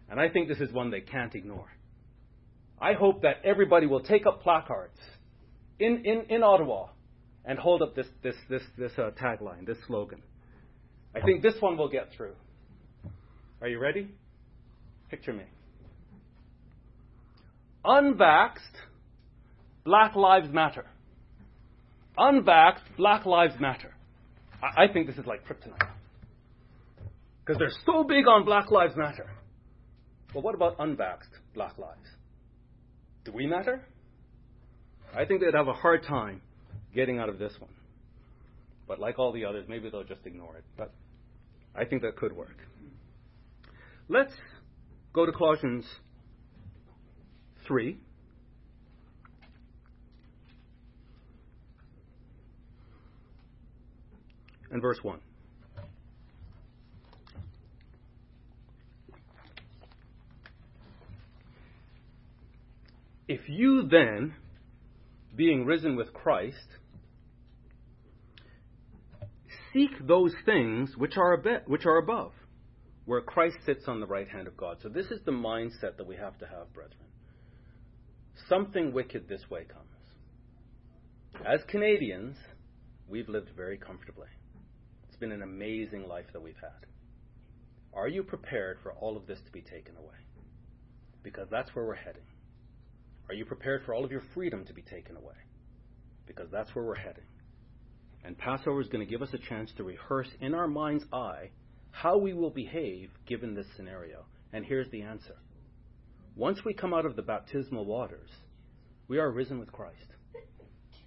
[0.09, 1.67] And I think this is one they can't ignore.
[2.81, 4.97] I hope that everybody will take up placards
[5.79, 6.87] in, in, in Ottawa
[7.45, 10.21] and hold up this, this, this, this uh, tagline, this slogan.
[11.15, 12.35] I think this one will get through.
[13.61, 14.09] Are you ready?
[15.09, 15.43] Picture me
[17.87, 18.75] unvaxxed,
[19.85, 20.85] Black Lives Matter.
[22.19, 23.93] Unvaxxed, Black Lives Matter.
[24.61, 25.89] I, I think this is like kryptonite.
[27.45, 29.29] Because they're so big on Black Lives Matter.
[30.33, 32.07] But what about unvaxxed Black Lives?
[33.23, 33.87] Do we matter?
[35.15, 36.41] I think they'd have a hard time
[36.93, 37.71] getting out of this one.
[38.87, 40.63] But like all the others, maybe they'll just ignore it.
[40.77, 40.91] But
[41.73, 42.55] I think that could work.
[44.09, 44.33] Let's
[45.13, 45.85] go to Colossians
[47.67, 47.97] three.
[54.71, 55.19] And verse 1.
[63.27, 64.35] If you then,
[65.35, 66.55] being risen with Christ,
[69.73, 72.31] seek those things which are, ab- which are above,
[73.03, 74.77] where Christ sits on the right hand of God.
[74.81, 77.06] So, this is the mindset that we have to have, brethren.
[78.49, 79.83] Something wicked this way comes.
[81.45, 82.37] As Canadians,
[83.07, 84.27] we've lived very comfortably.
[85.07, 86.85] It's been an amazing life that we've had.
[87.93, 90.15] Are you prepared for all of this to be taken away?
[91.23, 92.23] Because that's where we're heading.
[93.27, 95.35] Are you prepared for all of your freedom to be taken away?
[96.25, 97.25] Because that's where we're heading.
[98.23, 101.49] And Passover is going to give us a chance to rehearse in our mind's eye
[101.91, 104.25] how we will behave given this scenario.
[104.53, 105.35] And here's the answer
[106.37, 108.29] once we come out of the baptismal waters,
[109.07, 109.95] we are risen with Christ.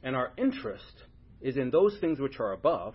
[0.03, 1.05] And our interest
[1.41, 2.95] is in those things which are above,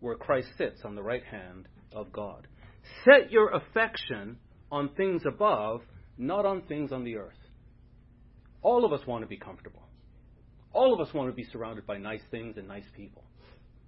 [0.00, 2.46] where Christ sits on the right hand of God.
[3.04, 4.38] Set your affection
[4.72, 5.82] on things above,
[6.16, 7.34] not on things on the earth.
[8.62, 9.82] All of us want to be comfortable.
[10.72, 13.24] All of us want to be surrounded by nice things and nice people.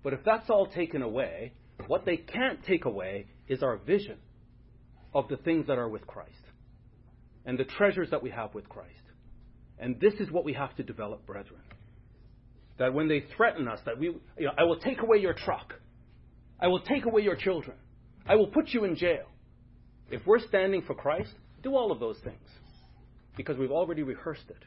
[0.03, 1.55] But if that's all taken away,
[1.87, 4.19] what they can't take away is our vision
[5.15, 6.40] of the things that are with Christ
[7.45, 8.89] and the treasures that we have with Christ.
[9.79, 11.61] And this is what we have to develop, brethren.
[12.79, 15.75] That when they threaten us, that we, you know, I will take away your truck.
[16.59, 17.77] I will take away your children.
[18.27, 19.25] I will put you in jail.
[20.11, 21.31] If we're standing for Christ,
[21.63, 22.45] do all of those things.
[23.37, 24.63] Because we've already rehearsed it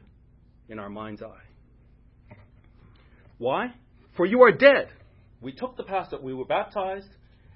[0.72, 2.36] in our mind's eye.
[3.38, 3.68] Why?
[4.16, 4.90] For you are dead.
[5.42, 7.10] We took the Passover, we were baptized,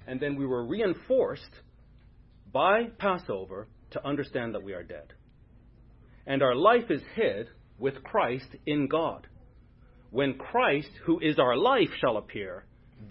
[0.06, 1.42] and then we were reinforced
[2.52, 5.12] by Passover to understand that we are dead.
[6.26, 7.48] And our life is hid
[7.78, 9.26] with Christ in God.
[10.10, 12.64] When Christ, who is our life, shall appear,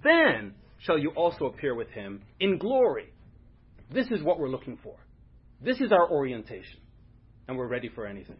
[0.03, 3.13] then shall you also appear with him in glory.
[3.91, 4.95] This is what we're looking for.
[5.61, 6.79] This is our orientation,
[7.47, 8.37] and we're ready for anything.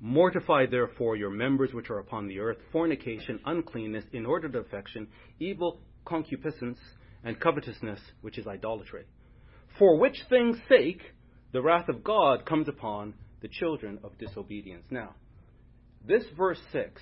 [0.00, 5.06] Mortify therefore your members which are upon the earth fornication, uncleanness, inordinate affection,
[5.40, 6.76] evil concupiscence,
[7.24, 9.04] and covetousness, which is idolatry
[9.78, 11.00] for which thing's sake
[11.52, 14.84] the wrath of God comes upon the children of disobedience.
[14.90, 15.14] Now,
[16.06, 17.00] this verse 6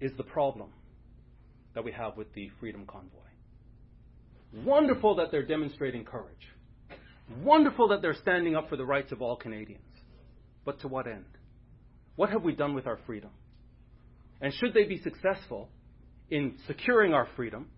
[0.00, 0.70] is the problem
[1.74, 3.08] that we have with the Freedom Convoy.
[4.64, 6.30] Wonderful that they're demonstrating courage.
[7.42, 9.80] Wonderful that they're standing up for the rights of all Canadians.
[10.64, 11.24] But to what end?
[12.16, 13.30] What have we done with our freedom?
[14.40, 15.68] And should they be successful
[16.30, 17.68] in securing our freedom,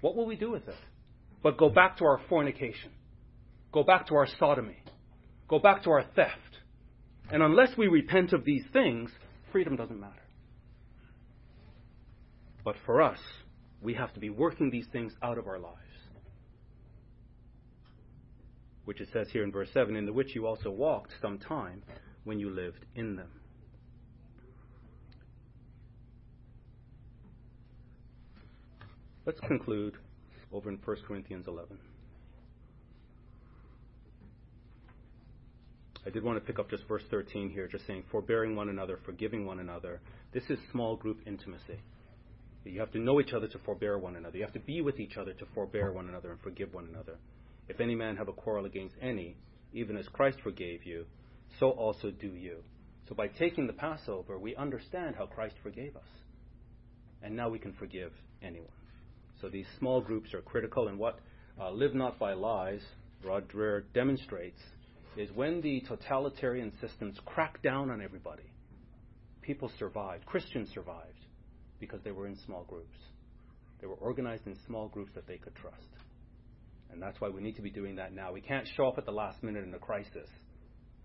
[0.00, 0.74] what will we do with it?
[1.46, 2.90] But go back to our fornication.
[3.70, 4.82] Go back to our sodomy.
[5.46, 6.58] Go back to our theft.
[7.30, 9.10] And unless we repent of these things,
[9.52, 10.24] freedom doesn't matter.
[12.64, 13.20] But for us,
[13.80, 15.78] we have to be working these things out of our lives.
[18.84, 21.84] Which it says here in verse 7 in the which you also walked some time
[22.24, 23.30] when you lived in them.
[29.24, 29.94] Let's conclude
[30.56, 31.76] over in 1 Corinthians 11.
[36.06, 38.98] I did want to pick up just verse 13 here, just saying, forbearing one another,
[39.04, 40.00] forgiving one another.
[40.32, 41.78] This is small group intimacy.
[42.64, 44.38] You have to know each other to forbear one another.
[44.38, 47.18] You have to be with each other to forbear one another and forgive one another.
[47.68, 49.36] If any man have a quarrel against any,
[49.74, 51.04] even as Christ forgave you,
[51.60, 52.58] so also do you.
[53.08, 56.08] So by taking the Passover, we understand how Christ forgave us.
[57.22, 58.12] And now we can forgive
[58.42, 58.70] anyone.
[59.40, 61.18] So these small groups are critical, and what
[61.60, 62.80] uh, Live Not by Lies,
[63.24, 64.58] Rod Dreher demonstrates,
[65.16, 68.44] is when the totalitarian systems crack down on everybody,
[69.42, 71.24] people survived, Christians survived,
[71.80, 72.96] because they were in small groups.
[73.80, 75.76] They were organized in small groups that they could trust.
[76.90, 78.32] And that's why we need to be doing that now.
[78.32, 80.28] We can't show up at the last minute in a crisis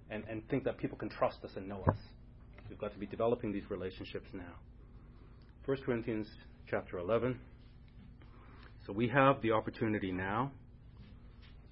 [0.10, 1.98] and, and think that people can trust us and know us.
[2.70, 4.54] We've got to be developing these relationships now.
[5.66, 6.28] 1 Corinthians
[6.70, 7.38] chapter 11.
[8.88, 10.52] So we have the opportunity now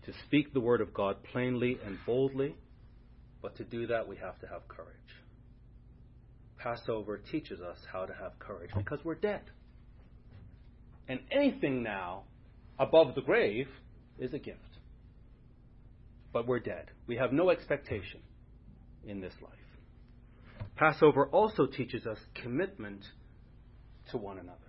[0.05, 2.55] to speak the word of God plainly and boldly,
[3.41, 4.93] but to do that we have to have courage.
[6.57, 9.41] Passover teaches us how to have courage because we're dead.
[11.07, 12.23] And anything now
[12.77, 13.67] above the grave
[14.19, 14.59] is a gift.
[16.31, 16.91] But we're dead.
[17.07, 18.21] We have no expectation
[19.05, 19.53] in this life.
[20.75, 23.01] Passover also teaches us commitment
[24.11, 24.59] to one another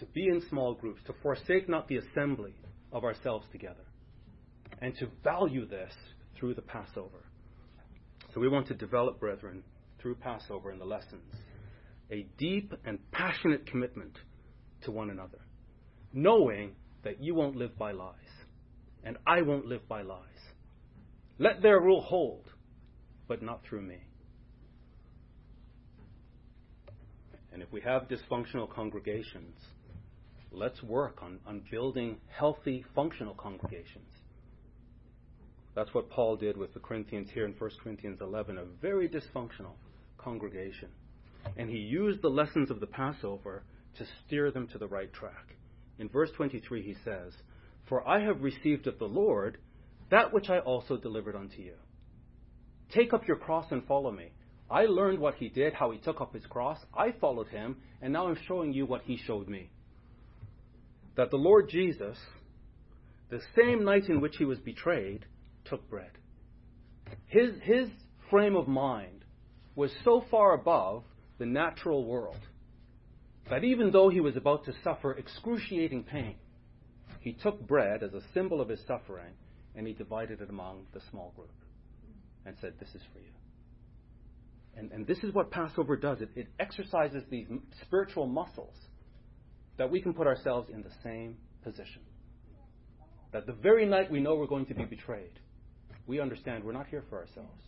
[0.00, 2.54] to be in small groups, to forsake not the assembly
[2.90, 3.84] of ourselves together,
[4.80, 5.92] and to value this
[6.36, 7.24] through the Passover.
[8.34, 9.62] So we want to develop, brethren,
[10.00, 11.22] through Passover and the lessons,
[12.10, 14.16] a deep and passionate commitment
[14.82, 15.38] to one another,
[16.14, 16.74] knowing
[17.04, 18.14] that you won't live by lies,
[19.04, 20.24] and I won't live by lies.
[21.38, 22.46] Let their rule hold,
[23.28, 23.98] but not through me.
[27.52, 29.56] And if we have dysfunctional congregations,
[30.52, 34.06] Let's work on, on building healthy, functional congregations.
[35.76, 39.74] That's what Paul did with the Corinthians here in 1 Corinthians 11, a very dysfunctional
[40.18, 40.88] congregation.
[41.56, 43.62] And he used the lessons of the Passover
[43.96, 45.54] to steer them to the right track.
[46.00, 47.32] In verse 23, he says,
[47.88, 49.58] For I have received of the Lord
[50.10, 51.74] that which I also delivered unto you.
[52.92, 54.32] Take up your cross and follow me.
[54.68, 56.78] I learned what he did, how he took up his cross.
[56.96, 59.70] I followed him, and now I'm showing you what he showed me
[61.16, 62.16] that the Lord Jesus,
[63.30, 65.24] the same night in which he was betrayed,
[65.64, 66.10] took bread.
[67.26, 67.88] His, his
[68.30, 69.24] frame of mind
[69.74, 71.04] was so far above
[71.38, 72.40] the natural world
[73.48, 76.36] that even though he was about to suffer excruciating pain,
[77.20, 79.32] he took bread as a symbol of his suffering
[79.74, 81.50] and he divided it among the small group
[82.46, 83.26] and said, This is for you.
[84.76, 87.46] And, and this is what Passover does it, it exercises these
[87.82, 88.74] spiritual muscles
[89.80, 92.02] that we can put ourselves in the same position.
[93.32, 95.38] That the very night we know we're going to be betrayed,
[96.06, 97.62] we understand we're not here for ourselves,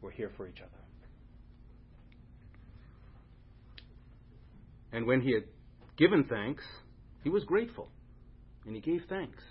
[0.00, 0.82] we're here for each other.
[4.92, 5.44] And when he had
[5.98, 6.64] given thanks,
[7.22, 7.90] he was grateful,
[8.64, 9.42] and he gave thanks.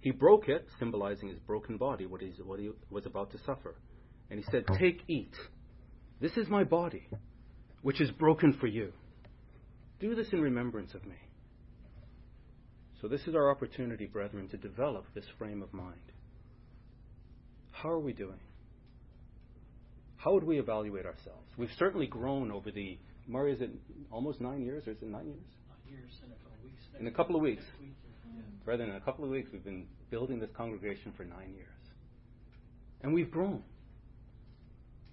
[0.00, 3.76] He broke it, symbolizing his broken body, what, what he was about to suffer.
[4.30, 5.32] And he said, Take, eat.
[6.20, 7.08] This is my body,
[7.80, 8.92] which is broken for you.
[9.98, 11.14] Do this in remembrance of me.
[13.00, 16.00] So, this is our opportunity, brethren, to develop this frame of mind.
[17.70, 18.40] How are we doing?
[20.16, 21.46] How would we evaluate ourselves?
[21.56, 23.70] We've certainly grown over the, Murray, is it
[24.10, 25.36] almost nine years, or is it nine years?
[25.68, 26.82] Nine years in a couple of weeks.
[27.00, 27.62] In a couple of weeks.
[28.34, 28.42] Yeah.
[28.64, 31.68] Brethren, in a couple of weeks, we've been building this congregation for nine years.
[33.02, 33.62] And we've grown.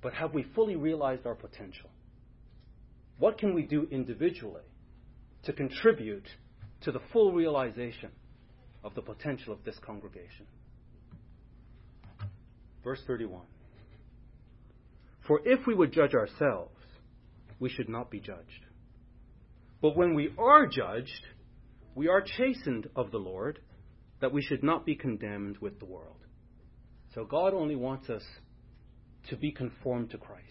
[0.01, 1.89] But have we fully realized our potential?
[3.19, 4.63] What can we do individually
[5.45, 6.27] to contribute
[6.81, 8.09] to the full realization
[8.83, 10.45] of the potential of this congregation.
[12.83, 13.41] Verse 31
[15.27, 16.75] For if we would judge ourselves,
[17.59, 18.65] we should not be judged.
[19.81, 21.25] But when we are judged,
[21.95, 23.59] we are chastened of the Lord,
[24.21, 26.25] that we should not be condemned with the world.
[27.15, 28.23] So God only wants us
[29.29, 30.47] to be conformed to Christ.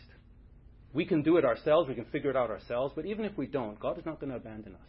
[0.95, 3.47] We can do it ourselves, we can figure it out ourselves, but even if we
[3.47, 4.89] don't, God is not going to abandon us.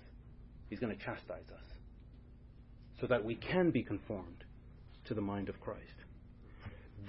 [0.70, 1.64] He's going to chastise us
[3.00, 4.44] so that we can be conformed
[5.06, 5.80] to the mind of Christ.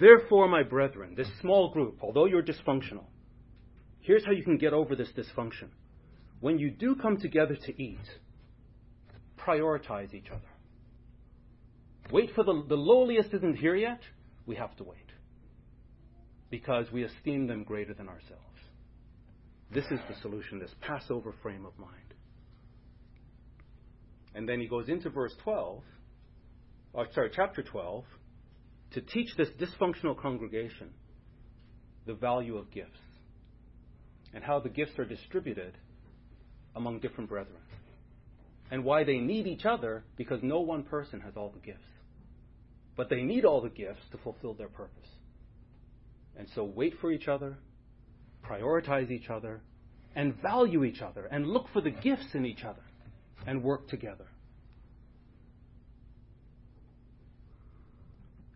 [0.01, 3.05] Therefore, my brethren, this small group, although you're dysfunctional,
[4.01, 5.69] here's how you can get over this dysfunction.
[6.41, 7.99] When you do come together to eat,
[9.39, 10.41] prioritize each other.
[12.12, 14.01] Wait for the, the lowliest isn't here yet.
[14.47, 14.99] We have to wait
[16.51, 18.54] because we esteem them greater than ourselves.
[19.75, 22.15] This is the solution, this Passover frame of mind.
[24.37, 25.83] And then he goes into verse 12,
[26.93, 28.05] or uh, sorry, chapter 12,
[28.93, 30.91] to teach this dysfunctional congregation
[32.07, 32.99] the value of gifts
[34.33, 35.77] and how the gifts are distributed
[36.77, 37.61] among different brethren
[38.71, 41.81] and why they need each other because no one person has all the gifts.
[42.97, 45.09] But they need all the gifts to fulfill their purpose.
[46.37, 47.59] And so wait for each other,
[48.45, 49.61] prioritize each other,
[50.15, 52.83] and value each other, and look for the gifts in each other,
[53.47, 54.27] and work together.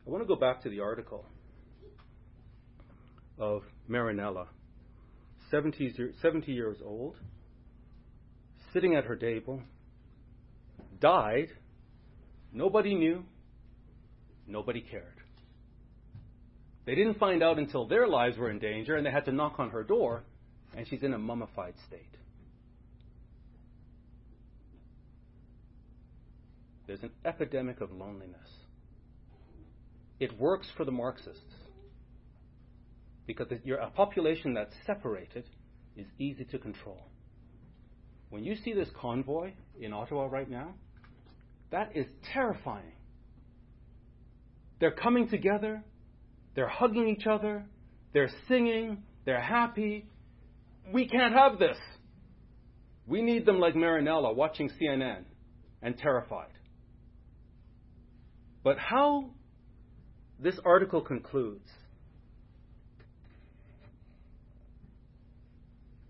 [0.06, 1.24] I want to go back to the article
[3.38, 4.46] of Marinella,
[5.50, 7.16] 70, 70 years old,
[8.72, 9.60] sitting at her table,
[11.00, 11.48] died,
[12.52, 13.24] nobody knew,
[14.46, 15.17] nobody cared.
[16.88, 19.56] They didn't find out until their lives were in danger and they had to knock
[19.60, 20.24] on her door,
[20.74, 22.14] and she's in a mummified state.
[26.86, 28.48] There's an epidemic of loneliness.
[30.18, 31.44] It works for the Marxists
[33.26, 35.44] because you're a population that's separated
[35.94, 37.02] is easy to control.
[38.30, 40.72] When you see this convoy in Ottawa right now,
[41.70, 42.92] that is terrifying.
[44.80, 45.84] They're coming together,
[46.58, 47.64] they're hugging each other.
[48.12, 49.04] They're singing.
[49.24, 50.08] They're happy.
[50.92, 51.76] We can't have this.
[53.06, 55.22] We need them like Marinella watching CNN
[55.82, 56.50] and terrified.
[58.64, 59.30] But how
[60.40, 61.68] this article concludes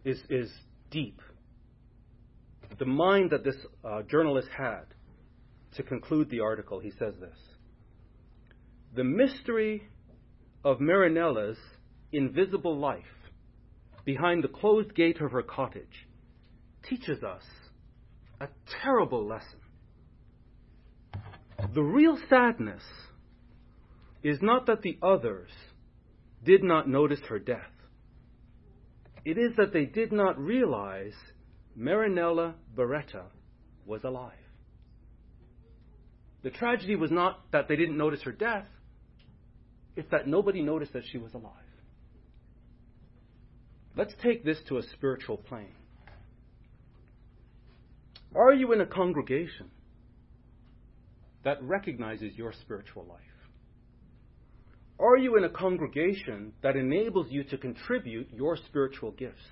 [0.03, 0.51] is, is
[0.91, 1.21] deep.
[2.79, 4.85] The mind that this uh, journalist had
[5.77, 7.37] to conclude the article, he says this
[8.97, 9.83] The mystery
[10.65, 11.59] of Marinella's
[12.13, 13.05] invisible life
[14.05, 16.07] behind the closed gate of her cottage
[16.89, 17.43] teaches us
[18.41, 18.49] a
[18.83, 19.59] terrible lesson.
[21.75, 22.83] The real sadness
[24.23, 25.51] is not that the others
[26.45, 27.71] did not notice her death.
[29.25, 31.13] It is that they did not realize
[31.79, 33.25] Marinella Beretta
[33.85, 34.33] was alive.
[36.43, 38.67] The tragedy was not that they didn't notice her death,
[39.99, 41.53] it's that nobody noticed that she was alive.
[43.97, 45.75] Let's take this to a spiritual plane.
[48.33, 49.73] Are you in a congregation
[51.43, 53.25] that recognizes your spiritual life?
[55.01, 59.43] Are you in a congregation that enables you to contribute your spiritual gifts?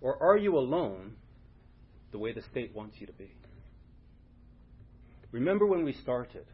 [0.00, 1.14] Or are you alone
[2.10, 3.30] the way the state wants you to be?
[5.30, 6.46] Remember when we started?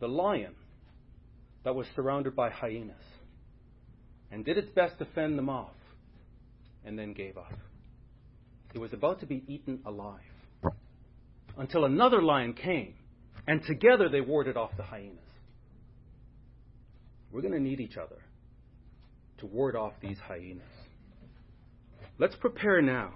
[0.00, 0.54] The lion
[1.68, 2.96] that was surrounded by hyenas
[4.32, 5.74] and did its best to fend them off
[6.86, 7.52] and then gave up.
[8.74, 10.16] It was about to be eaten alive
[11.58, 12.94] until another lion came
[13.46, 15.18] and together they warded off the hyenas.
[17.30, 18.22] We're going to need each other
[19.40, 20.62] to ward off these hyenas.
[22.18, 23.10] Let's prepare now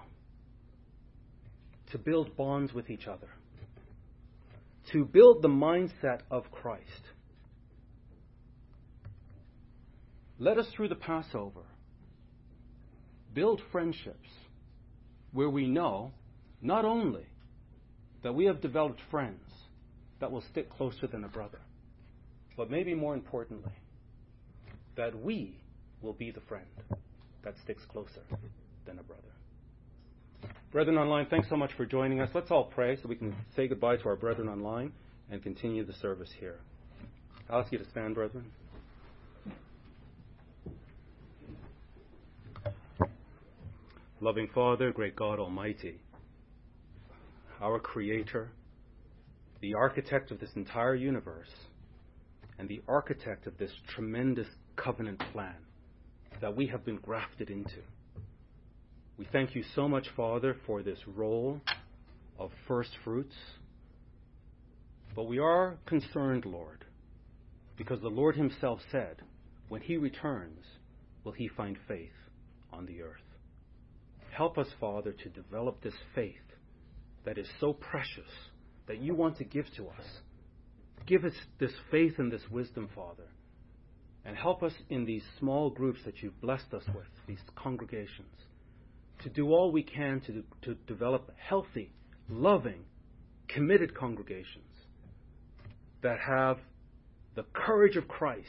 [1.93, 3.29] to build bonds with each other,
[4.93, 6.91] to build the mindset of Christ
[10.43, 11.61] Let us through the Passover.
[13.33, 14.29] Build friendships
[15.31, 16.11] where we know
[16.61, 17.25] not only
[18.25, 19.49] that we have developed friends
[20.19, 21.61] that will stick closer than a brother,
[22.57, 23.71] but maybe more importantly,
[24.97, 25.59] that we
[26.01, 26.67] will be the friend
[27.45, 28.23] that sticks closer
[28.85, 29.23] than a brother.
[30.73, 32.29] Brethren online, thanks so much for joining us.
[32.35, 34.93] Let's all pray so we can say goodbye to our brethren online
[35.31, 36.59] and continue the service here.
[37.49, 38.45] I'll ask you to stand, brethren.
[44.25, 45.99] Loving Father, great God Almighty,
[47.61, 48.53] our Creator,
[49.61, 51.51] the architect of this entire universe,
[52.57, 54.47] and the architect of this tremendous
[54.77, 55.57] covenant plan
[56.41, 57.81] that we have been grafted into.
[59.19, 61.61] We thank you so much, Father, for this role
[62.39, 63.35] of first fruits.
[65.17, 66.85] But we are concerned, Lord,
[67.77, 69.17] because the Lord Himself said,
[69.69, 70.61] When He returns,
[71.25, 72.15] will He find faith
[72.73, 73.17] on the earth.
[74.33, 76.35] Help us, Father, to develop this faith
[77.27, 78.31] that is so precious
[78.87, 80.05] that you want to give to us.
[81.07, 83.29] Give us this faith and this wisdom, Father,
[84.25, 88.35] and help us in these small groups that you've blessed us with, these congregations,
[89.23, 91.93] to do all we can to, to develop healthy,
[92.31, 92.85] loving,
[93.49, 94.65] committed congregations
[96.01, 96.57] that have
[97.35, 98.49] the courage of Christ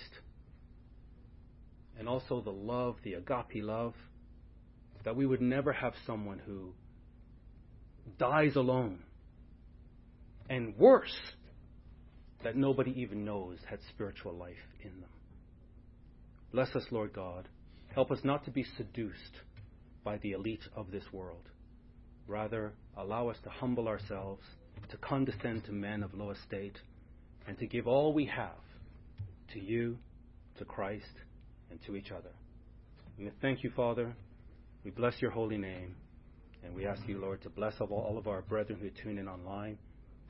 [2.00, 3.94] and also the love, the agape love
[5.04, 6.70] that we would never have someone who
[8.18, 9.00] dies alone.
[10.50, 11.12] And worse,
[12.44, 15.10] that nobody even knows had spiritual life in them.
[16.52, 17.48] Bless us, Lord God.
[17.96, 19.38] Help us not to be seduced
[20.04, 21.50] by the elite of this world.
[22.28, 24.44] Rather, allow us to humble ourselves,
[24.90, 26.78] to condescend to men of low estate,
[27.48, 28.56] and to give all we have
[29.54, 29.98] to you,
[30.58, 31.06] to Christ,
[31.72, 32.32] and to each other.
[33.18, 34.14] We thank you, Father,
[34.84, 35.96] we bless your holy name,
[36.64, 39.28] and we ask you, Lord, to bless all, all of our brethren who tune in
[39.30, 39.78] online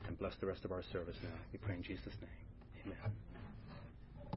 [0.06, 1.28] and bless the rest of our service now.
[1.52, 2.86] We pray in Jesus' name.
[2.94, 3.14] Amen.